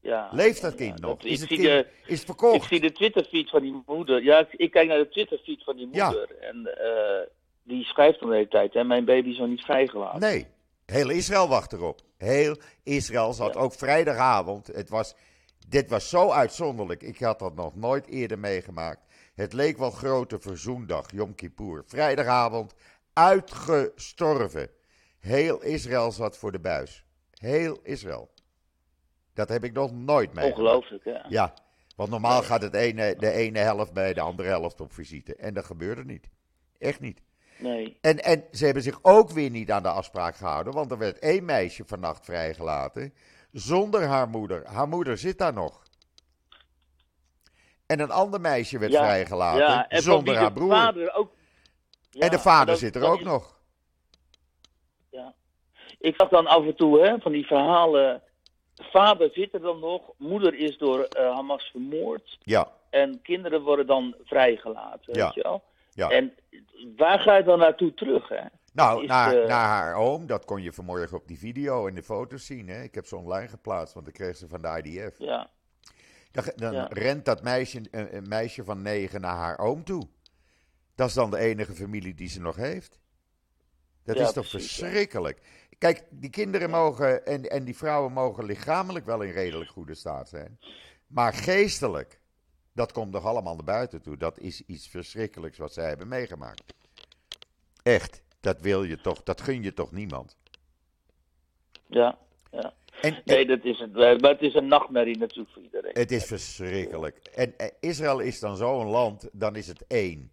[0.00, 1.06] Ja, Leeft dat kind ja.
[1.06, 1.16] nog?
[1.16, 2.68] Dat- Is het zie kind de, is het ik verkocht?
[2.68, 4.22] zie de Twitterfeed van die moeder.
[4.22, 6.36] Ja, ik, ik kijk naar de Twitterfeed van die moeder.
[6.40, 7.26] En eh,
[7.62, 10.20] die schrijft dan de hele tijd, hè, mijn baby is nog niet vrijgelaten.
[10.20, 10.46] Nee,
[10.86, 12.00] heel Israël wacht erop.
[12.16, 13.60] Heel Israël zat Ja.
[13.60, 14.66] ook vrijdagavond.
[14.66, 15.14] Het was,
[15.68, 17.02] dit was zo uitzonderlijk.
[17.02, 19.00] Ik had dat nog nooit eerder meegemaakt.
[19.34, 21.82] Het leek wel grote verzoendag, Yom Kippur.
[21.86, 22.74] Vrijdagavond,
[23.12, 24.70] uitgestorven.
[25.18, 27.04] Heel Israël zat voor de buis.
[27.30, 28.30] Heel Israël.
[29.34, 30.58] Dat heb ik nog nooit meegemaakt.
[30.58, 31.18] Ongelooflijk, hè?
[31.28, 31.54] Ja,
[31.96, 35.36] want normaal gaat het ene, de ene helft bij de andere helft op visite.
[35.36, 36.28] En dat gebeurde niet.
[36.78, 37.22] Echt niet.
[37.58, 37.98] Nee.
[38.00, 41.18] En, en ze hebben zich ook weer niet aan de afspraak gehouden, want er werd
[41.18, 43.14] één meisje vannacht vrijgelaten
[43.52, 44.66] zonder haar moeder.
[44.66, 45.82] Haar moeder zit daar nog.
[47.86, 50.70] En een ander meisje werd Ja, vrijgelaten ja, en van zonder haar broer.
[50.70, 51.32] vader ook...
[52.10, 53.60] Ja, en de vader dat- zit er ook is- nog.
[55.10, 55.34] Ja.
[55.98, 58.22] Ik zag dan af en toe hè, van die verhalen.
[58.76, 62.38] Vader zit er dan nog, moeder is door eh, Hamas vermoord.
[62.40, 65.14] Ja, En kinderen worden dan vrijgelaten.
[65.14, 65.24] Ja.
[65.24, 65.62] Weet je wel?
[65.96, 66.10] Ja.
[66.10, 66.34] En
[66.96, 68.28] waar ga je dan naartoe terug?
[68.28, 68.42] Hè?
[68.72, 72.02] nou, naar, eh, naar haar oom, dat kon je vanmorgen op die video en de
[72.02, 72.68] foto's zien.
[72.68, 72.82] Hè?
[72.82, 75.18] Ik heb ze online geplaatst, want ik kreeg ze van de IDF.
[75.18, 75.50] Ja,
[76.30, 76.86] Dan, dan Ja.
[76.90, 80.08] rent dat meisje, een, een meisje van negen naar haar oom toe.
[80.94, 82.98] Dat is dan de enige familie die ze nog heeft.
[84.04, 84.86] Dat Ja, is toch precies, ja.
[84.86, 85.40] verschrikkelijk.
[85.78, 90.28] Kijk, die kinderen mogen en, en die vrouwen mogen lichamelijk wel in redelijk goede staat
[90.28, 90.58] zijn.
[91.06, 92.20] Maar geestelijk,
[92.76, 94.16] dat komt nog allemaal naar buiten toe.
[94.16, 96.74] Dat is iets verschrikkelijks wat zij hebben meegemaakt.
[97.82, 100.36] Echt, dat wil je toch, dat gun je toch niemand.
[101.86, 102.18] ja,
[102.50, 102.74] ja.
[103.00, 103.92] En, Nee, dat is het.
[103.92, 105.92] Maar het is een nachtmerrie natuurlijk voor iedereen.
[105.92, 107.16] Het is verschrikkelijk.
[107.16, 110.30] En eh, Israël is dan zo'n land, dan is het één.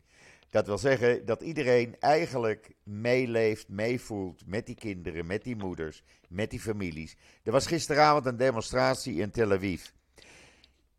[0.49, 6.49] Dat wil zeggen dat iedereen eigenlijk meeleeft, meevoelt met die kinderen, met die moeders, met
[6.49, 7.17] die families.
[7.43, 9.89] Er was gisteravond een demonstratie in Tel Aviv.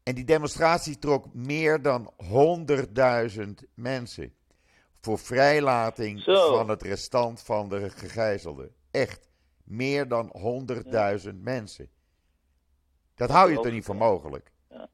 [0.04, 2.12] En die demonstratie trok meer dan
[3.36, 4.34] 100.000 mensen.
[5.00, 6.56] Voor vrijlating Zo.
[6.56, 8.74] van het restant van de gegijzelden.
[8.90, 9.30] Echt.
[9.64, 10.32] Meer dan
[11.26, 11.88] 100.000 mensen.
[13.14, 14.50] Dat hou je toch niet voor mogelijk?
[14.70, 14.88] Ja.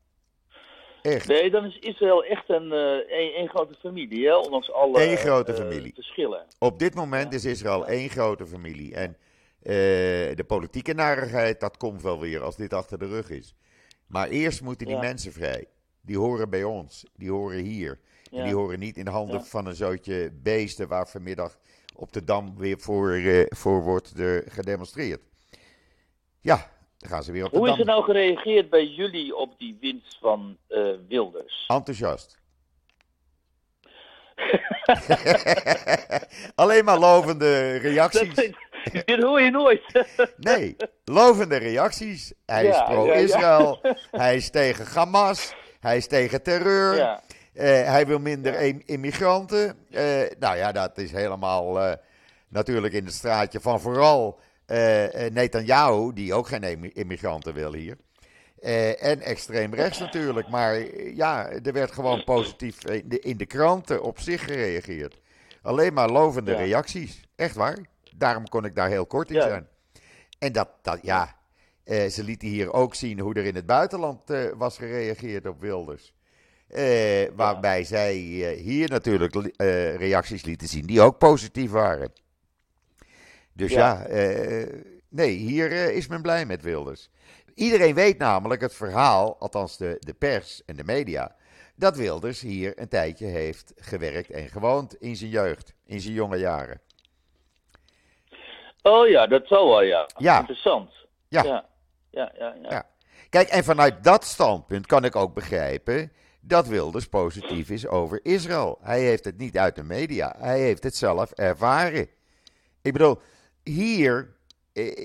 [1.02, 1.28] Echt.
[1.28, 4.36] Nee, dan is Israël echt een, eh, een, grote familie, hè?
[4.36, 5.94] ondanks alle Eén grote eh, familie.
[5.94, 6.46] verschillen.
[6.58, 8.94] Op dit moment is Israël één grote familie.
[8.94, 9.16] En
[9.62, 9.72] eh,
[10.36, 13.54] de politieke narigheid, dat komt wel weer als dit achter de rug is.
[14.10, 15.00] Maar eerst moeten die Ja.
[15.00, 15.66] mensen vrij.
[16.00, 17.04] Die horen bij ons.
[17.16, 17.98] Die horen hier.
[18.32, 19.44] En die horen niet in de handen Ja.
[19.44, 21.58] van een zootje beesten waar vanmiddag
[21.94, 24.12] op de Dam weer voor, eh, voor wordt
[24.46, 25.20] gedemonstreerd.
[26.40, 27.80] Ja, dan gaan ze weer op de Hoe is Dam.
[27.80, 31.64] er nou gereageerd bij jullie op die winst van eh, Wilders?
[31.66, 32.38] Enthousiast.
[36.54, 38.52] Alleen maar lovende reacties.
[39.04, 40.06] Dit hoor je nooit.
[40.36, 42.32] Nee, lovende reacties.
[42.46, 43.80] Hij is Ja, pro-Israël.
[44.10, 45.54] Hij is tegen Hamas.
[45.80, 46.98] Hij is tegen terreur.
[47.54, 49.76] Eh, hij wil minder im- immigranten.
[49.90, 50.04] Eh,
[50.38, 51.92] nou ja, dat is helemaal eh,
[52.48, 54.40] natuurlijk in het straatje van vooral
[55.32, 57.96] Netanyahu, die ook geen immi- immigranten wil hier.
[59.00, 60.48] En extreem rechts natuurlijk.
[60.48, 60.78] Maar
[61.14, 65.20] ja, er werd gewoon positief in de, in de kranten op zich gereageerd.
[65.62, 67.20] Alleen maar lovende reacties.
[67.36, 67.78] Echt waar.
[68.20, 69.42] Daarom kon ik daar heel kort in Ja.
[69.42, 69.66] zijn.
[70.38, 71.36] En dat, dat ja,
[71.84, 75.60] eh, ze lieten hier ook zien hoe er in het buitenland eh, was gereageerd op
[75.60, 76.14] Wilders.
[76.68, 78.14] Eh, waarbij zij
[78.56, 79.34] hier natuurlijk
[79.96, 82.12] reacties lieten zien die ook positief waren.
[83.52, 84.66] Dus ja, Ja.
[85.08, 87.10] nee, hier is men blij met Wilders.
[87.54, 91.36] Iedereen weet namelijk het verhaal, althans de, de pers en de media,
[91.76, 96.36] dat Wilders hier een tijdje heeft gewerkt en gewoond in zijn jeugd, in zijn jonge
[96.36, 96.80] jaren.
[98.82, 100.08] Oh ja, dat zal wel, ja.
[100.16, 100.38] Ja.
[100.38, 100.90] Interessant.
[101.28, 101.42] Ja.
[101.44, 101.64] Ja,
[102.10, 102.54] ja, ja.
[102.68, 102.86] ja.
[103.28, 108.78] Kijk, en vanuit dat standpunt kan ik ook begrijpen dat Wilders positief is over Israël.
[108.82, 112.08] Hij heeft het niet uit de media, hij heeft het zelf ervaren.
[112.82, 113.18] Ik bedoel,
[113.62, 114.34] hier,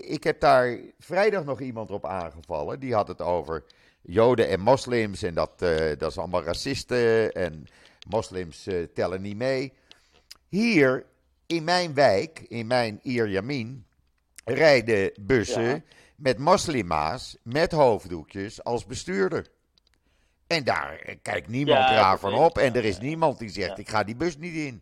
[0.08, 3.64] ik heb daar vrijdag nog iemand op aangevallen, die had het over
[4.02, 7.68] Joden en moslims en dat, eh, dat is allemaal racisten en
[8.10, 9.74] moslims eh, tellen niet mee.
[10.50, 11.06] Hier,
[11.48, 13.86] in mijn wijk, in mijn Ierjamin,
[14.46, 15.82] rijden bussen Ja.
[16.16, 19.48] met moslima's met hoofddoekjes als bestuurder.
[20.48, 22.58] En daar eh, kijkt niemand Ja, raar van op.
[22.58, 23.78] En er is niemand die zegt.
[23.78, 24.82] Ik ga die bus niet in.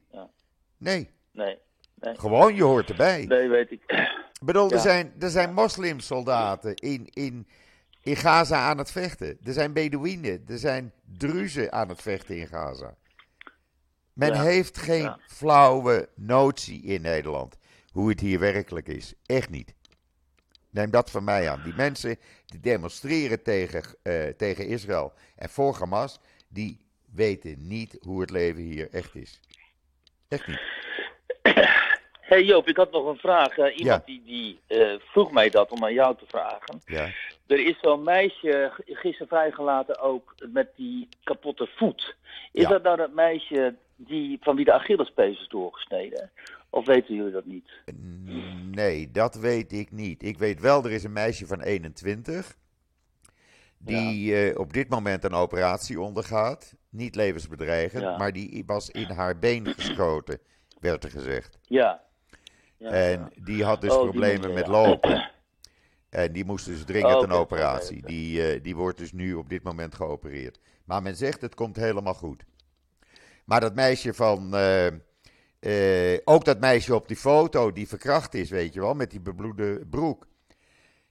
[0.78, 1.58] Nee, Nee,
[1.95, 2.15] nee.
[2.15, 3.26] gewoon je hoort erbij.
[3.26, 3.82] Nee, weet ik.
[4.34, 7.47] Ik bedoel, er zijn, er zijn moslimsoldaten in, in,
[8.02, 9.38] in Gaza aan het vechten.
[9.43, 12.95] Er zijn Bedouinen, er zijn Druzen aan het vechten in Gaza.
[14.13, 14.41] Men Ja.
[14.41, 15.19] heeft geen Ja.
[15.28, 17.58] flauwe notie in Nederland
[17.91, 19.13] hoe het hier werkelijk is.
[19.26, 19.73] Echt niet.
[20.69, 21.62] Neem dat van mij aan.
[21.63, 26.80] Die mensen die demonstreren tegen, uh, tegen Israël en voor Hamas, die
[27.15, 29.39] weten niet hoe het leven hier echt is.
[30.28, 30.62] Echt niet.
[32.23, 33.58] Hey Joop, ik had nog een vraag.
[33.58, 36.82] Uh, iemand die, die uh, vroeg mij dat om aan jou te vragen.
[36.86, 37.10] Ja.
[37.47, 42.15] Er is zo'n meisje gisteren vrijgelaten ook met die kapotte voet.
[42.52, 42.69] Is Ja.
[42.69, 43.76] dat nou dat meisje
[44.08, 46.32] die, van wie de Achillespees is doorgesneden?
[46.70, 47.70] Of weten jullie dat niet?
[48.72, 50.24] Nee, dat weet ik niet.
[50.24, 52.58] Ik weet wel, er is een meisje van 21
[53.78, 56.74] die eh, op dit moment een operatie ondergaat.
[56.89, 58.18] Niet levensbedreigend, Ja.
[58.18, 60.39] maar die was in haar been geschoten,
[60.80, 61.58] werd er gezegd.
[61.62, 62.02] Ja.
[62.78, 65.22] ja En die had dus Oh, problemen met lopen.
[66.10, 68.06] En die moest dus dringend Oh, een operatie.
[68.06, 70.60] Die, eh, die wordt dus nu op dit moment geopereerd.
[70.86, 72.46] Maar men zegt het komt helemaal goed.
[73.45, 74.56] Maar dat meisje van.
[74.56, 74.88] eh,
[75.60, 79.21] eh, ook dat meisje op die foto die verkracht is, weet je wel, met die
[79.21, 80.27] bebloede broek.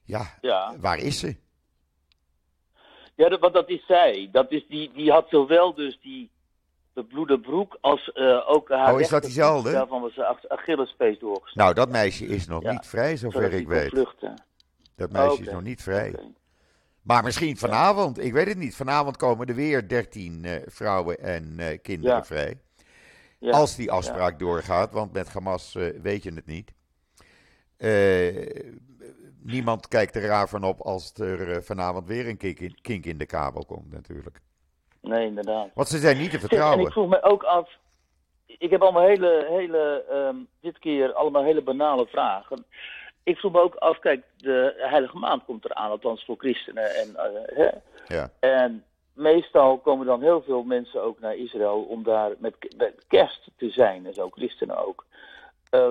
[0.05, 1.37] Ja, Ja, waar is ze?
[3.15, 4.29] ja dat, want dat is zij.
[4.33, 6.31] Dat is die, die had zowel dus die
[6.95, 9.73] bebloede broek als eh, ook haar Oh, is dat diezelfde?
[9.73, 11.63] Daarvan was Ach- Achillespees doorgesneden.
[11.63, 12.71] Nou, dat meisje is nog Ja.
[12.73, 13.89] niet vrij, zover zodat ik weet.
[13.89, 14.35] vluchten.
[14.97, 16.09] Dat meisje is nog niet vrij.
[16.09, 16.23] Oké.
[17.03, 18.77] Maar misschien vanavond, ik weet het niet.
[18.77, 22.25] Vanavond komen er weer 13 eh, vrouwen en eh, kinderen Ja.
[22.25, 22.61] vrij.
[23.39, 23.51] Ja.
[23.51, 26.73] Als die afspraak doorgaat, want met Hamas eh, weet je het niet.
[29.43, 33.19] Niemand kijkt er raar van op als er vanavond weer een kink in, kink in
[33.19, 34.41] de kabel komt, natuurlijk.
[35.01, 35.69] Nee, inderdaad.
[35.75, 36.87] Want ze zijn niet te Zeg, En vertrouwen.
[36.87, 37.71] ik vroeg me ook af.
[38.47, 42.65] Ik heb allemaal hele, hele, ehm, dit keer allemaal hele banale vragen.
[43.23, 46.95] Ik vroeg me ook af, kijk, de heilige maand komt eraan, althans voor christenen.
[46.95, 47.69] En, eh, hè?
[48.07, 48.31] Ja.
[48.41, 52.55] en meestal komen dan heel veel mensen ook naar Israël om daar met,
[53.09, 55.07] kerst te zijn, en zo, christenen ook.
[55.71, 55.91] Eh,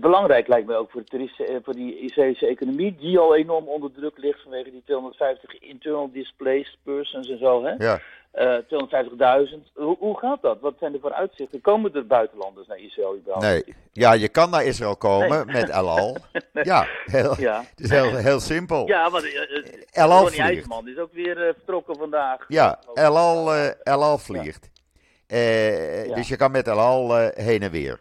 [0.00, 3.92] belangrijk lijkt mij ook voor, de eh, voor die Israëlische economie, die al enorm onder
[3.92, 7.64] druk ligt vanwege die 250 internal displaced persons en zo.
[7.64, 7.70] Hè?
[7.78, 8.00] Ja.
[8.32, 9.72] Eh, 250.000.
[9.74, 10.60] Hoe, hoe gaat dat?
[10.60, 11.60] Wat zijn er voor uitzichten?
[11.60, 13.46] Komen er buitenlanders naar Israël überhaupt?
[13.46, 13.74] Nee.
[13.92, 16.16] Ja, je kan naar Israël komen met El Al.
[16.52, 17.60] Ja, heel, Ja.
[17.70, 18.86] het is heel, heel simpel.
[18.86, 19.40] Ja, want uh,
[19.90, 20.66] El Al vliegt.
[20.86, 22.44] Is ook weer eh, vertrokken vandaag.
[22.48, 24.70] Ja, El Al, eh, El Al vliegt.
[25.26, 26.14] Eh, Ja.
[26.14, 28.00] Dus je kan met El Al eh, heen en weer.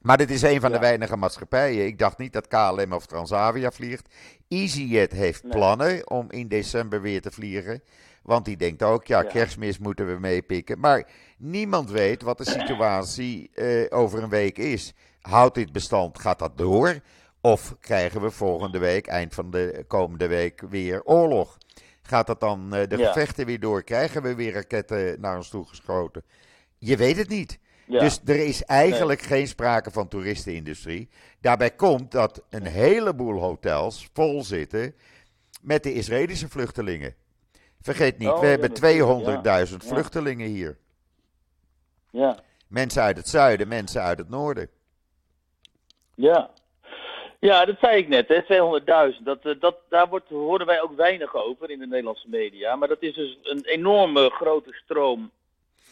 [0.00, 1.86] Maar dit is een van de weinige maatschappijen.
[1.86, 4.14] Ik dacht niet dat KLM of Transavia vliegt.
[4.48, 5.52] EasyJet heeft Nee.
[5.52, 7.82] plannen om in december weer te vliegen.
[8.22, 9.28] Want die denkt ook, ja, Ja.
[9.28, 10.78] kerstmis moeten we meepikken.
[10.80, 11.06] Maar
[11.38, 14.94] niemand weet wat de situatie eh, over een week is.
[15.20, 17.00] Houdt dit bestand, gaat dat door?
[17.40, 21.58] Of krijgen we volgende week, eind van de komende week, weer oorlog?
[22.02, 23.06] Gaat dat dan eh, de Ja.
[23.06, 23.82] gevechten weer door?
[23.82, 26.22] Krijgen we weer raketten naar ons toe geschoten?
[26.78, 27.58] Je weet het niet.
[27.90, 28.00] Ja.
[28.00, 31.08] Dus er is eigenlijk geen sprake van toeristenindustrie.
[31.40, 34.94] Daarbij komt dat een heleboel hotels vol zitten
[35.62, 37.14] met de Israëlische vluchtelingen.
[37.80, 39.58] Vergeet niet, Oh, we hebben natuurlijk, 200.000 ja.
[39.58, 39.66] Ja.
[39.78, 40.78] vluchtelingen hier.
[42.10, 42.38] ja.
[42.68, 44.68] Mensen uit het zuiden, mensen uit het noorden.
[46.14, 46.50] Ja.
[47.38, 49.24] Ja, dat zei ik net, hè, 200.000.
[49.24, 52.76] Dat, eh, dat, daar wordt, horen wij ook weinig over in de Nederlandse media.
[52.76, 55.30] Maar dat is dus een enorme grote stroom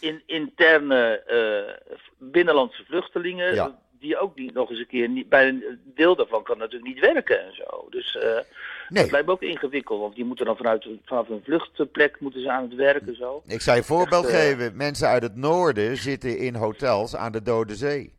[0.01, 3.55] in, interne eh, binnenlandse vluchtelingen.
[3.55, 3.79] Ja.
[4.01, 7.01] Die ook niet nog eens een keer, niet, bij een deel daarvan kan natuurlijk niet
[7.01, 7.87] werken en zo.
[7.91, 8.47] Dus eh, dat
[8.89, 10.01] Nee, lijkt me ook ingewikkeld.
[10.01, 13.43] Want die moeten dan vanuit, vanaf een vluchtplek moeten ze aan het werken zo.
[13.47, 14.77] ik zou je een voorbeeld Echt, eh, geven.
[14.77, 18.15] Mensen uit het noorden zitten in hotels aan de Dode Zee.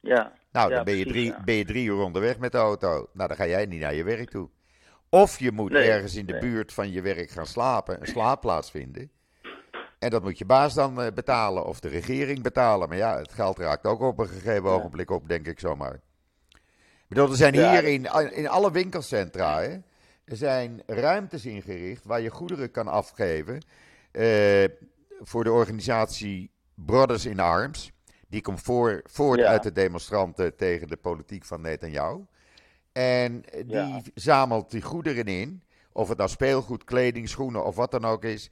[0.00, 0.32] Ja.
[0.52, 1.44] Nou, Ja, dan ben je, precies, drie, ja.
[1.44, 2.88] ben je drie uur onderweg met de auto.
[3.12, 4.48] Nou, dan ga jij niet naar je werk toe.
[5.08, 6.40] Of je moet Nee, ergens in de nee.
[6.40, 9.10] buurt van je werk gaan slapen, een slaapplaats vinden.
[10.00, 12.88] En dat moet je baas dan eh, betalen of de regering betalen.
[12.88, 14.76] Maar ja, het geld raakt ook op een gegeven Ja.
[14.76, 15.94] ogenblik op, denk ik zomaar.
[16.52, 19.68] Ik bedoel, er zijn Ja, hier in, in alle winkelcentra, hè,
[20.24, 23.60] er zijn ruimtes ingericht waar je goederen kan afgeven.
[24.10, 24.64] eh,
[25.22, 27.92] voor de organisatie Brothers in Arms.
[28.28, 29.46] Die komt voor, voort Ja.
[29.46, 32.24] uit de demonstranten tegen de politiek van Netanyahu.
[32.92, 38.04] En die zamelt die goederen in, of het nou speelgoed, kleding, schoenen of wat dan
[38.04, 38.50] ook is,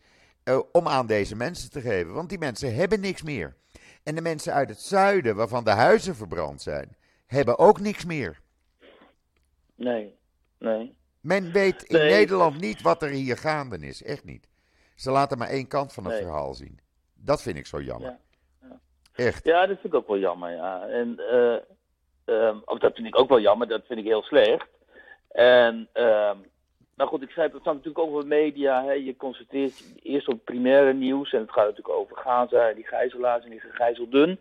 [0.48, 2.12] eh, om aan deze mensen te geven.
[2.12, 3.56] Want die mensen hebben niks meer.
[4.02, 6.96] En de mensen uit het zuiden, waarvan de huizen verbrand zijn,
[7.26, 8.40] hebben ook niks meer.
[9.74, 10.16] Nee.
[10.58, 10.96] Nee.
[11.20, 12.10] Men weet in Nee.
[12.10, 14.02] Nederland niet wat er hier gaande is.
[14.02, 14.48] Echt niet.
[14.94, 16.22] Ze laten maar één kant van het Nee.
[16.22, 16.80] verhaal zien.
[17.14, 18.18] Dat vind ik zo jammer.
[18.60, 18.80] Ja.
[19.14, 19.44] Echt.
[19.44, 20.86] Ja, dat vind ik ook wel jammer, ja.
[20.86, 21.54] En, eh,
[22.24, 24.68] ehm, dat vind ik ook wel jammer, dat vind ik heel slecht.
[25.28, 26.36] En, ehm
[26.98, 28.84] maar goed, ik zei het, gaat natuurlijk over media.
[28.84, 28.92] Hè.
[28.92, 31.32] Je concentreert je eerst op primaire nieuws.
[31.32, 34.40] En het gaat natuurlijk over Gaza en die gijzelaars en die gegijzelden.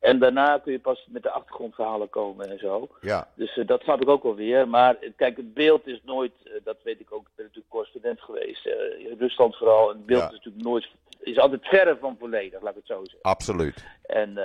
[0.00, 2.88] En daarna kun je pas met de achtergrondverhalen komen en zo.
[3.00, 4.68] Ja, Dus eh, dat snap ik ook wel weer.
[4.68, 7.72] Maar eh, kijk, het beeld is nooit, eh, dat weet ik ook, ik ben natuurlijk
[7.72, 9.90] correspondent geweest, eh, in Rusland vooral.
[9.90, 10.26] En het beeld Ja.
[10.26, 10.88] is natuurlijk nooit,
[11.20, 13.22] is altijd verre van volledig, laat ik het zo zeggen.
[13.22, 13.84] absoluut.
[14.02, 14.38] En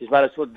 [0.00, 0.56] is maar een soort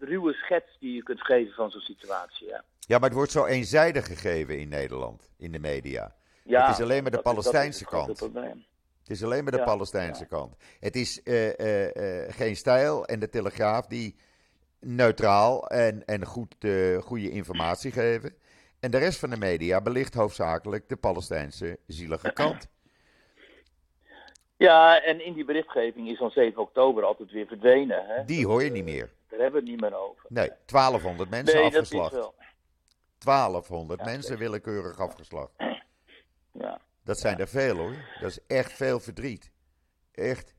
[0.00, 2.46] ruwe schets die je kunt geven van zo'n situatie.
[2.46, 2.64] Ja.
[2.80, 6.14] Ja, maar het wordt zo eenzijdig gegeven in Nederland, in de media.
[6.44, 8.20] Ja, Het is alleen maar de is- Palestijnse het kant.
[9.02, 10.56] Het is alleen maar de Ja, Palestijnse kant.
[10.80, 14.16] Het is eh, eh, eh, geen stijl en de Telegraaf die
[14.80, 16.54] neutraal en, en goed,
[17.00, 18.34] goede informatie geven.
[18.80, 22.66] En de rest van de media belicht hoofdzakelijk de Palestijnse zielige kant.
[24.58, 28.04] Ja, en in die berichtgeving is dan 7 oktober altijd weer verdwenen.
[28.06, 28.24] Hè?
[28.24, 29.10] Die hoor je niet meer.
[29.28, 30.24] Daar hebben we het niet meer over.
[30.28, 32.12] Nee, 1200 mensen nee, dat is afgeslacht.
[32.12, 32.34] wel.
[33.18, 35.52] 1200 Ja, mensen willekeurig afgeslacht.
[36.52, 36.80] Ja.
[37.04, 37.94] Dat zijn er veel hoor.
[38.20, 39.50] Dat is echt veel verdriet.
[40.12, 40.54] Echt.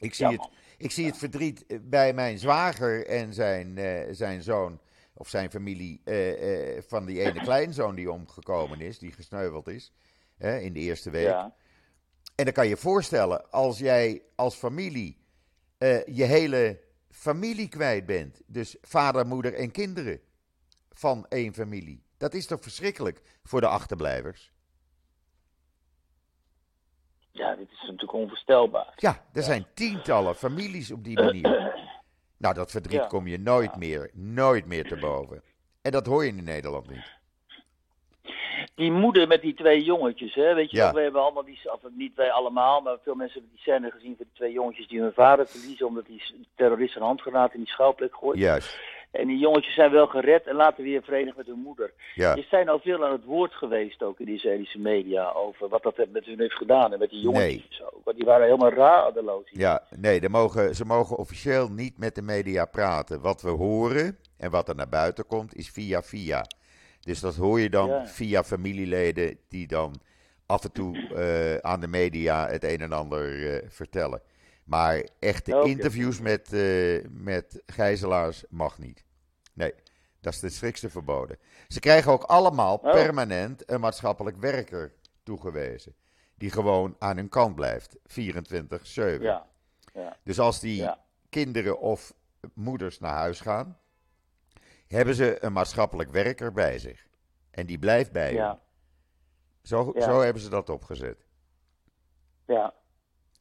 [0.00, 4.06] Ik zie, Ja, het, ik zie het verdriet eh, bij mijn zwager en zijn, eh,
[4.10, 4.80] zijn zoon,
[5.14, 9.92] of zijn familie, eh, eh, van die ene kleinzoon die omgekomen is, die gesneuveld is
[10.38, 11.26] in de eerste week.
[11.26, 11.54] Ja.
[12.34, 15.18] En dan kan je je voorstellen, als jij als familie
[15.78, 16.80] eh, je hele
[17.10, 20.20] familie kwijt bent, dus vader, moeder en kinderen
[20.92, 24.52] van één familie, dat is toch verschrikkelijk voor de achterblijvers?
[27.34, 28.92] ja, dit is natuurlijk onvoorstelbaar.
[28.96, 31.72] Ja, er zijn tientallen families op die manier.
[32.36, 33.06] Nou, dat verdriet Ja.
[33.06, 35.42] kom je nooit meer, nooit meer te boven.
[35.82, 37.18] En dat hoor je in Nederland niet.
[38.74, 40.92] Die moeder met die twee jongetjes, hè, weet je Ja.
[40.92, 44.14] we hebben allemaal die, of niet wij allemaal, maar veel mensen hebben die scène gezien
[44.16, 46.22] van die twee jongetjes die hun vader verliezen omdat die
[46.54, 48.38] terrorist een handgranaat in die schouwplek gooit.
[48.38, 48.78] Juist,
[49.10, 51.92] En die jongetjes zijn wel gered en later weer verenigd met hun moeder.
[52.14, 52.34] ja.
[52.34, 55.82] Is zijn al veel aan het woord geweest ook in de Israëlische media over wat
[55.82, 57.88] dat met hun heeft gedaan en met die jongetjes Nee.
[58.04, 59.48] Want die waren helemaal radeloos.
[59.50, 63.20] Ja, nee, er mogen, ze mogen officieel niet met de media praten.
[63.20, 66.44] Wat we horen en wat er naar buiten komt, is via via.
[67.04, 68.06] Dus dat hoor je dan Ja.
[68.06, 70.00] via familieleden die dan
[70.46, 74.22] af en toe eh, aan de media het een en ander eh, vertellen.
[74.64, 79.04] Maar echte interviews met, eh, met gijzelaars mag niet.
[79.52, 79.74] Nee,
[80.20, 81.38] dat is de strikste verboden.
[81.68, 82.92] Ze krijgen ook allemaal Oh.
[82.92, 84.92] permanent een maatschappelijk werker
[85.22, 85.94] toegewezen.
[86.36, 89.22] Die gewoon aan hun kant blijft, 24-7.
[89.24, 89.46] Ja,
[89.94, 90.98] ja, Dus als die ja.
[91.28, 92.14] kinderen of
[92.54, 93.78] moeders naar huis gaan,
[94.94, 97.06] hebben ze een maatschappelijk werker bij zich.
[97.50, 98.60] En die blijft bij ja,
[99.62, 100.00] Zo, Ja.
[100.00, 101.24] zo hebben ze dat opgezet.
[102.46, 102.74] ja.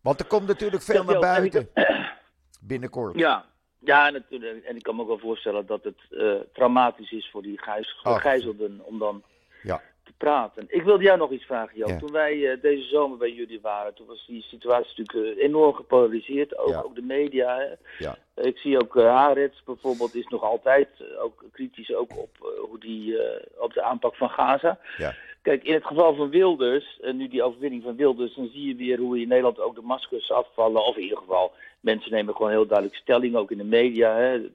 [0.01, 1.69] Want er komt natuurlijk veel naar buiten
[2.61, 3.17] binnenkort.
[3.17, 3.45] Ja,
[3.79, 4.63] ja natuurlijk.
[4.65, 7.59] En ik kan me ook wel voorstellen dat het eh, traumatisch is voor die
[8.03, 9.23] gegijzelden om dan
[9.63, 9.81] Ja.
[10.03, 10.65] Te praten.
[10.67, 11.89] Ik wilde jou nog iets vragen, Joop.
[11.89, 11.97] Ja.
[11.97, 15.73] Toen wij eh, deze zomer bij jullie waren, toen was die situatie natuurlijk eh, enorm
[15.73, 16.57] gepolariseerd.
[16.57, 16.81] Ook, Ja.
[16.81, 17.57] ook de media.
[17.57, 17.65] Hè.
[18.05, 18.17] Ja.
[18.35, 20.87] Ik zie ook uh, Haaretz bijvoorbeeld is nog altijd
[21.19, 22.29] ook kritisch ook op,
[22.69, 23.17] hoe die,
[23.57, 24.79] op de aanpak van Gaza.
[24.97, 25.15] Ja.
[25.41, 28.75] Kijk, in het geval van Wilders, en nu die overwinning van Wilders, dan zie je
[28.75, 30.85] weer hoe in Nederland ook de maskers afvallen.
[30.85, 34.15] Of in ieder geval, mensen nemen gewoon heel duidelijk stelling, ook in de media.
[34.15, 34.23] Hè.
[34.23, 34.51] Het-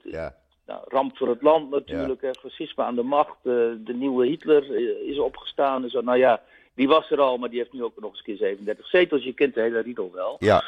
[0.68, 3.36] nou, ramp voor het land natuurlijk, fascisme aan de macht.
[3.42, 6.00] eh, de nieuwe Hitler eh, is opgestaan en zo.
[6.00, 6.42] Nou ja,
[6.74, 9.24] die was er al, maar die heeft nu ook nog eens een keer 37 zetels.
[9.24, 10.36] Je kent de hele riedel wel.
[10.38, 10.64] ja,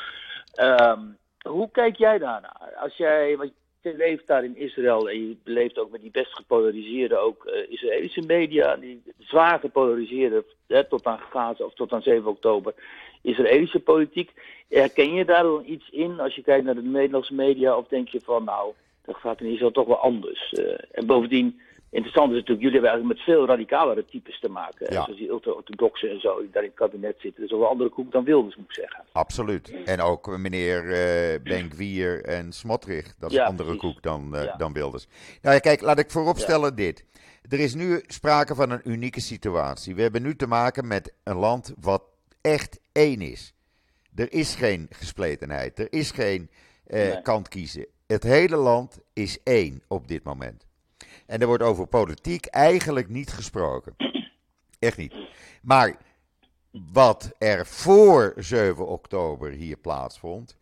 [0.55, 1.01] Ehm,
[1.43, 2.73] hoe kijk jij daarnaar?
[2.77, 6.35] Als jij, want je leeft daar in Israël en je leeft ook met die best
[6.35, 12.03] gepolariseerde ook eh, Israëlische media, die zwaar gepolariseerde hè, tot aan Gaza of tot aan
[12.03, 12.75] 7 oktober
[13.23, 14.31] Israëlische politiek.
[14.69, 18.09] Herken je daar dan iets in als je kijkt naar de Nederlandse media of denk
[18.09, 18.73] je van nou,
[19.13, 20.53] dat gaat in Israël toch wel anders?
[20.53, 24.87] Eh, en bovendien, interessant is natuurlijk, jullie hebben eigenlijk met veel radicalere types te maken.
[24.93, 25.03] Ja.
[25.05, 27.43] Zoals die ultra-orthodoxen en zo, die daar in het kabinet zitten.
[27.43, 29.05] Dus op een andere koek dan Wilders, moet ik zeggen.
[29.13, 29.75] absoluut.
[29.85, 33.93] En ook meneer eh Benkwier en Smotrich, dat is Ja, een andere precies.
[33.93, 34.57] koek dan, eh, Ja.
[34.57, 35.07] dan Wilders.
[35.43, 37.05] Nou ja, kijk, laat ik vooropstellen dit.
[37.49, 39.95] Er is nu sprake van een unieke situatie.
[39.95, 42.03] We hebben nu te maken met een land wat
[42.41, 43.55] echt één is.
[44.15, 46.51] Er is geen gespletenheid, er is geen
[46.87, 47.23] Nee.
[47.23, 47.87] kant kiezen.
[48.11, 50.67] Het hele land is één op dit moment.
[51.27, 53.95] En er wordt over politiek eigenlijk niet gesproken.
[54.79, 55.15] Echt niet.
[55.63, 55.97] Maar
[56.71, 60.57] wat er voor 7 oktober hier plaatsvond,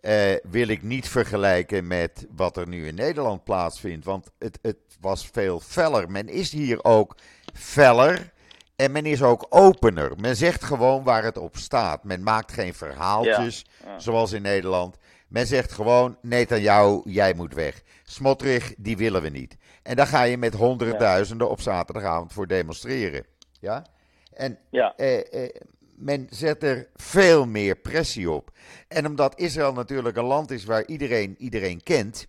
[0.00, 4.04] eh, wil ik niet vergelijken met wat er nu in Nederland plaatsvindt.
[4.04, 6.10] Want het, het was veel feller.
[6.10, 7.16] Men is hier ook
[7.54, 8.32] feller.
[8.76, 10.12] En men is ook opener.
[10.16, 12.04] Men zegt gewoon waar het op staat.
[12.04, 13.98] Men maakt geen verhaaltjes Ja, ja.
[13.98, 14.96] zoals in Nederland.
[15.30, 17.82] Men zegt gewoon: Netanyahu, jij moet weg.
[18.04, 19.56] Smotrich, die willen we niet.
[19.82, 23.24] En daar ga je met honderdduizenden op zaterdagavond voor demonstreren.
[23.60, 23.86] Ja?
[24.32, 24.94] En Ja.
[24.96, 25.50] eh, eh,
[25.96, 28.50] men zet er veel meer pressie op.
[28.88, 32.26] En omdat Israël natuurlijk een land is waar iedereen iedereen kent,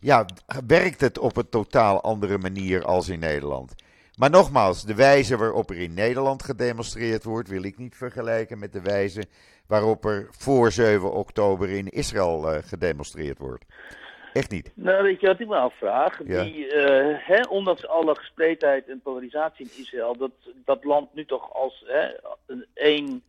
[0.00, 0.26] ja,
[0.66, 3.72] werkt het op een totaal andere manier als in Nederland.
[4.16, 8.72] Maar nogmaals, de wijze waarop er in Nederland gedemonstreerd wordt, wil ik niet vergelijken met
[8.72, 9.24] de wijze
[9.66, 13.64] waarop er voor 7 oktober in Israël uh, gedemonstreerd wordt.
[14.32, 14.72] Echt niet.
[14.74, 16.20] Nou, weet je wat ik me afvraag?
[16.24, 16.42] Ja.
[16.42, 20.30] Die, uh, hè, ondanks alle gespletenheid en polarisatie in Israël, dat
[20.64, 22.08] dat land nu toch als hè,
[22.46, 23.22] een één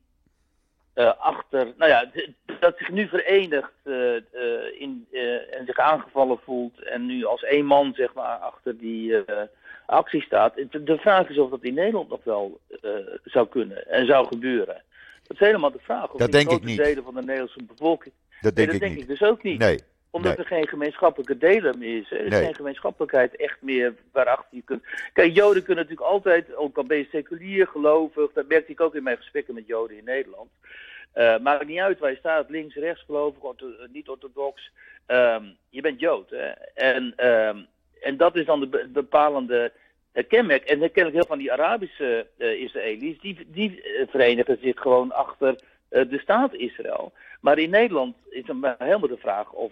[0.95, 2.11] uh, achter, nou ja,
[2.59, 4.15] dat zich nu verenigt uh,
[4.79, 5.07] in,
[5.51, 9.23] en zich aangevallen voelt en nu als één man zeg maar achter die
[9.85, 10.55] actie staat.
[10.55, 12.59] De vraag is of dat in Nederland nog wel
[13.23, 14.81] zou kunnen en zou gebeuren.
[15.27, 16.11] Dat is helemaal de vraag.
[16.13, 16.77] Of dat denk ik niet.
[16.77, 18.13] delen van de Nederlandse bevolking.
[18.41, 19.01] Dat denk nee, ik dat denk niet.
[19.09, 19.59] ik dus ook niet.
[19.59, 19.79] Nee.
[20.09, 20.45] Omdat Nee.
[20.45, 22.11] er geen gemeenschappelijke delen meer is.
[22.11, 24.83] Er is geen gemeenschappelijkheid echt meer waarachter je kunt.
[25.13, 28.95] Kijk, Joden kunnen natuurlijk altijd, ook al ben je seculier, gelovig, dat merkte ik ook
[28.95, 30.49] in mijn gesprekken met Joden in Nederland.
[31.11, 34.71] Eh maakt niet uit waar je staat, links, rechts, gelovig, ortho- eh, niet orthodox.
[35.05, 36.29] Ehm, je bent Jood.
[36.29, 36.49] Hè?
[36.73, 37.57] En, ehm,
[38.01, 39.71] en dat is dan de be- bepalende
[40.23, 40.63] kenmerk.
[40.63, 45.55] En kennelijk heel van die Arabische eh Israëli's, die, die eh, verenigen zich gewoon achter
[45.89, 47.13] eh, de staat Israël.
[47.41, 49.71] Maar in Nederland is dan maar helemaal de vraag of,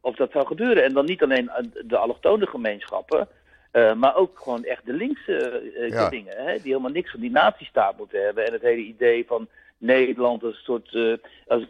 [0.00, 0.84] of dat zou gebeuren.
[0.84, 1.50] En dan niet alleen
[1.86, 3.28] de allochtone gemeenschappen,
[3.72, 6.08] maar ook gewoon echt de linkse Ja.
[6.08, 6.36] dingen.
[6.36, 8.46] Hè, die helemaal niks van die nazistaat moeten hebben.
[8.46, 9.48] En het hele idee van
[9.84, 11.12] Nederland als een soort, eh,
[11.46, 11.66] als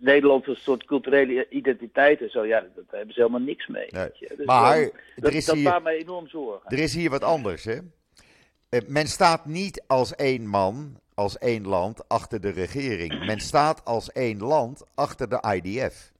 [0.00, 2.46] Nederland als een soort culturele identiteit en zo.
[2.46, 3.86] Ja, dat, daar hebben ze helemaal niks mee.
[3.90, 4.08] Nee.
[4.36, 4.78] Dus, Maar
[5.16, 6.70] er is dat hier- baart mij enorm zorgen.
[6.70, 7.78] Er is hier wat anders, hè?
[8.68, 13.26] Eh, Men staat niet als één man, als één land achter de regering.
[13.26, 16.12] Men staat als één land achter de IDF.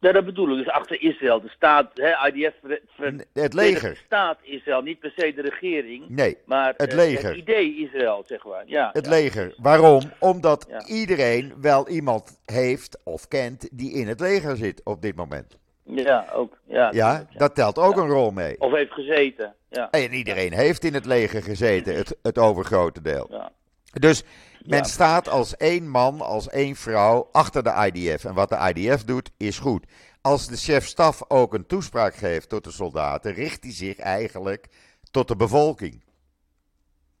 [0.00, 0.56] Ja, dat bedoel ik.
[0.64, 3.90] Dus achter Israël, de staat, hè, IDF, ver- ver- N- Het leger.
[3.90, 7.28] de staat Israël, niet per se de regering, Nee, maar Het eh, leger.
[7.28, 8.62] het idee Israël, zeg maar.
[8.66, 9.10] Ja, het ja.
[9.10, 9.54] leger.
[9.56, 10.02] Waarom?
[10.18, 10.86] Omdat Ja.
[10.86, 15.58] iedereen wel iemand heeft of kent die in het leger zit op dit moment.
[15.84, 16.56] Ja, ook.
[16.66, 18.60] Ja, Ja, dat telt ook een rol mee.
[18.60, 19.54] Of heeft gezeten.
[19.68, 19.90] Ja.
[19.90, 23.26] En iedereen heeft in het leger gezeten, het, het overgrote deel.
[23.30, 23.52] ja.
[23.92, 24.22] Dus
[24.66, 28.24] men staat als één man, als één vrouw achter de IDF.
[28.24, 29.86] En wat de IDF doet, is goed.
[30.20, 34.68] Als de chef-staf ook een toespraak geeft tot de soldaten, richt hij zich eigenlijk
[35.10, 36.04] tot de bevolking.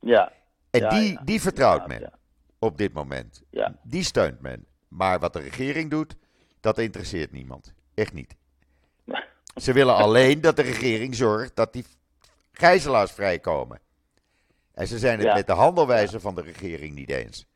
[0.00, 0.32] Ja.
[0.70, 1.22] En Ja, die, ja.
[1.24, 2.12] die vertrouwt men ja.
[2.58, 3.42] op dit moment.
[3.50, 3.74] Ja.
[3.82, 4.66] Die steunt men.
[4.88, 6.16] Maar wat de regering doet,
[6.60, 7.72] dat interesseert niemand.
[7.94, 8.36] Echt niet.
[9.64, 11.84] Ze willen alleen dat de regering zorgt dat die
[12.52, 13.80] gijzelaars vrijkomen.
[14.80, 15.34] En ze zijn het Ja.
[15.34, 17.46] met de handelwijze van de regering niet eens.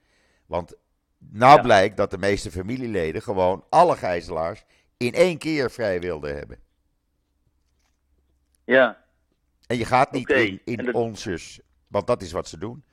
[0.46, 0.74] Want
[1.18, 1.62] nou Ja.
[1.62, 4.64] blijkt dat de meeste familieleden gewoon alle gijzelaars
[4.96, 6.58] in één keer vrij wilden hebben.
[8.64, 9.02] Ja.
[9.66, 12.84] En je gaat niet in, in dat- onsjes, want dat is wat ze doen.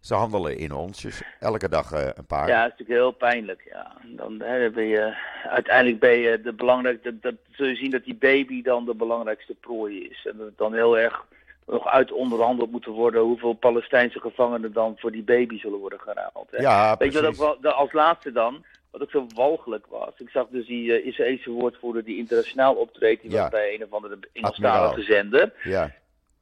[0.00, 2.48] Ze handelen in onsjes, elke dag eh, een paar.
[2.48, 3.62] Ja, dat is natuurlijk heel pijnlijk.
[3.70, 3.96] Ja.
[4.16, 8.04] Dan hè, ben je, uiteindelijk ben je de belangrijkste, dat, dat zul je zien dat
[8.04, 10.26] die baby dan de belangrijkste prooi is.
[10.26, 11.26] En dat het dan heel erg
[11.70, 16.48] nog uit onderhandeld moet worden hoeveel Palestijnse gevangenen dan voor die baby zullen worden geruild.
[16.50, 16.58] Hè.
[16.62, 20.12] Ja, Weet je wat ook wel, als laatste dan, wat ook zo walgelijk was.
[20.16, 23.40] Ik zag dus die eh, Israëlische woordvoerder die internationaal optreedt, die Ja.
[23.40, 25.52] was bij een of andere Engelstalige zender.
[25.62, 25.92] Ja,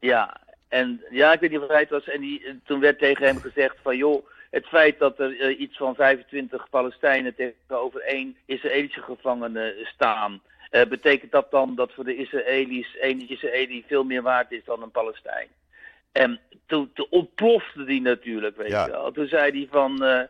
[0.01, 0.37] Ja,
[0.69, 2.09] en ja, ik weet niet of hij het was.
[2.09, 5.61] En die, en toen werd tegen hem gezegd van joh, het feit dat er eh,
[5.61, 10.41] iets van 25 Palestijnen tegenover één Israëlische gevangene staan.
[10.71, 14.83] Eh, betekent dat dan dat voor de Israëli's één Israëli veel meer waard is dan
[14.83, 15.49] een Palestijn?
[16.13, 18.85] En toen, toen ontplofte die natuurlijk, weet Ja.
[18.85, 19.13] je wel.
[19.13, 20.21] Toen zei hij van, eh,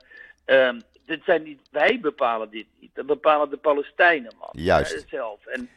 [0.45, 4.49] ehm, dit zijn niet, wij bepalen dit niet, dat bepalen de Palestijnen, man.
[4.53, 4.93] Juist.
[4.93, 5.47] Eh, zelf.
[5.47, 5.68] En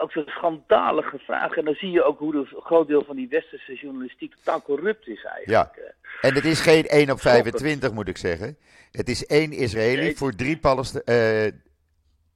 [0.00, 1.56] ook zo'n schandalige vraag.
[1.56, 4.62] En dan zie je ook hoe de- een groot deel van die westerse journalistiek totaal
[4.62, 5.76] corrupt is eigenlijk.
[5.76, 6.28] Ja.
[6.28, 8.56] en het is geen 1 op 25 moet ik zeggen.
[8.92, 10.16] Het is één Israëli Nee.
[10.16, 11.62] voor drie Palestijnen.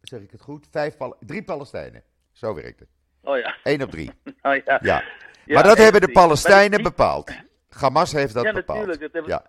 [0.09, 0.66] Zeg ik het goed?
[0.70, 2.02] Vijf Pal- drie Palestijnen.
[2.32, 2.88] Zo werkt het.
[3.22, 3.55] Oh ja.
[3.62, 4.11] 1 op 3.
[4.42, 4.78] Oh, ja.
[4.82, 5.02] Ja.
[5.46, 6.18] Ja, maar dat hebben de drie.
[6.18, 7.30] Palestijnen bepaald.
[7.68, 8.78] Hamas heeft dat Ja, bepaald.
[8.86, 9.00] natuurlijk.
[9.00, 9.44] Dat hebben, Ja.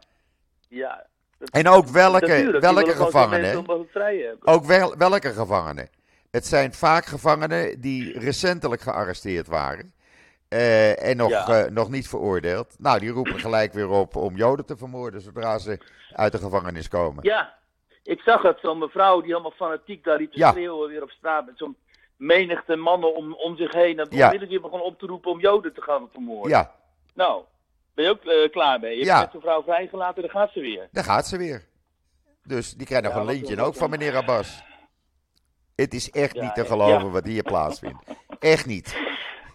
[0.67, 1.05] ja.
[1.37, 3.65] dat- En ook welke, natuurlijk, welke gevangenen?
[4.41, 5.89] Ook wel, welke gevangenen?
[6.31, 9.93] Het zijn vaak gevangenen die recentelijk gearresteerd waren.
[10.47, 11.47] eh, en nog, Ja.
[11.65, 12.75] eh, nog niet veroordeeld.
[12.79, 15.79] Nou, die roepen gelijk weer op om Joden te vermoorden zodra ze
[16.11, 17.23] uit de gevangenis komen.
[17.23, 17.53] Ja,
[18.05, 20.51] ik zag het, zo'n mevrouw die helemaal fanatiek daar liep te Ja.
[20.51, 21.45] schreeuwen weer op straat.
[21.45, 21.77] Met zo'n
[22.17, 23.99] menigte mannen om, om zich heen.
[23.99, 26.49] En onmiddellijk weer begon op te roepen om Joden te gaan vermoorden.
[26.51, 26.75] Ja,
[27.13, 27.43] Nou,
[27.93, 28.91] ben je ook eh, klaar mee?
[28.97, 29.29] Je hebt Ja.
[29.31, 30.87] zo'n vrouw vrijgelaten, dan gaat ze weer.
[30.91, 31.65] daar gaat ze weer.
[32.43, 34.63] Dus die krijgt nog Ja, een lintje ook van meneer Abbas.
[35.75, 38.03] Het is echt Ja, niet te geloven wat hier plaatsvindt.
[38.39, 38.97] Echt niet.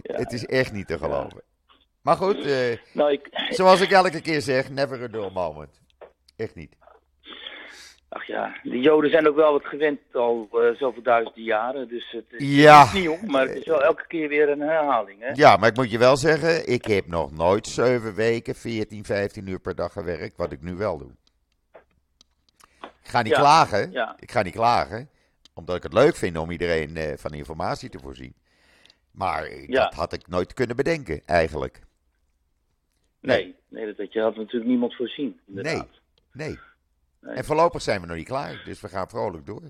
[0.03, 1.43] Ja, Het is echt niet te geloven.
[2.03, 5.81] Maar goed, eh, Nou, ik, zoals ik elke keer zeg, never a dull moment.
[6.37, 6.77] Echt niet.
[8.13, 11.89] Ach ja, de Joden zijn ook wel wat gewend al uh, zoveel duizenden jaren.
[11.89, 12.85] Dus het is Ja.
[12.85, 15.21] niet nieuw, maar het is wel elke keer weer een herhaling.
[15.21, 15.31] Hè?
[15.35, 19.47] Ja, maar ik moet je wel zeggen, ik heb nog nooit zeven weken, 14, 15
[19.47, 21.11] uur per dag gewerkt, wat ik nu wel doe.
[22.83, 24.17] Ik ga niet Ja, klagen, ja.
[24.19, 25.09] ik ga niet klagen,
[25.55, 28.35] omdat ik het leuk vind om iedereen eh, van informatie te voorzien.
[29.11, 29.83] Maar eh, Ja.
[29.83, 31.81] dat had ik nooit kunnen bedenken, eigenlijk.
[33.21, 35.41] Nee, nee dat, dat je had natuurlijk niemand voorzien.
[35.47, 35.89] Inderdaad.
[36.33, 36.47] Nee.
[36.49, 36.59] Nee.
[37.21, 39.63] En voorlopig zijn we nog niet klaar, dus we gaan vrolijk door.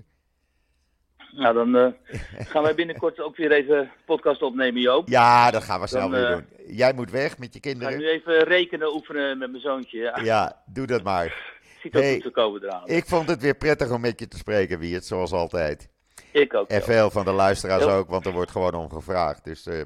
[1.31, 2.19] Nou, dan eh,
[2.51, 5.07] gaan wij binnenkort ook weer even podcast opnemen, Joop.
[5.07, 6.45] Ja, dat gaan we snel Dan, weer eh, doen.
[6.67, 7.97] Jij moet weg met je Ik ga kinderen.
[7.97, 9.99] nu even rekenen oefenen met mijn zoontje.
[9.99, 11.53] Ja, Ja, doe dat maar.
[11.81, 12.87] ziet ook hey, goed te komen eraan.
[12.87, 15.89] Ik vond het weer prettig om met je te spreken, Wiert, zoals altijd.
[16.31, 16.69] Ik ook.
[16.69, 16.85] En Joop.
[16.85, 19.43] veel van de luisteraars ook, want er wordt gewoon om gevraagd.
[19.43, 19.81] Dus eh,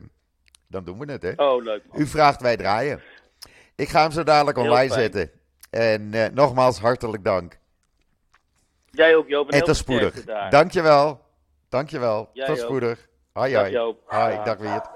[0.67, 1.31] dan doen we het, hè.
[1.35, 2.01] Oh, leuk man.
[2.01, 3.01] U vraagt, wij draaien.
[3.75, 5.31] Ik ga hem zo dadelijk online zetten.
[5.75, 7.57] En eh, nogmaals, hartelijk dank.
[8.91, 9.51] Jij ook, Joop.
[9.51, 10.23] En, En tot spoedig.
[10.23, 10.49] daar.
[10.49, 11.21] Dankjewel.
[11.69, 12.29] Dankjewel.
[12.33, 13.07] Jij tot spoedig.
[13.33, 13.71] Hoi, hoi.
[13.71, 14.01] Joop.
[14.05, 14.57] Hoi, Dag.
[14.57, 14.87] Wiert.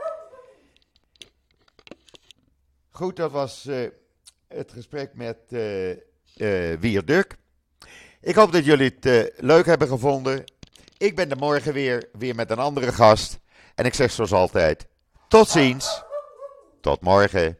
[2.90, 3.90] Goed, dat was eh,
[4.48, 5.38] het gesprek met
[6.80, 7.36] Wiert Duk.
[8.22, 10.44] Ik hoop dat jullie het leuk hebben gevonden.
[10.98, 13.40] Ik ben er morgen weer, weer met een andere gast.
[13.76, 14.88] En ik zeg zoals altijd,
[15.28, 16.04] tot ziens.
[16.82, 17.58] Tot morgen.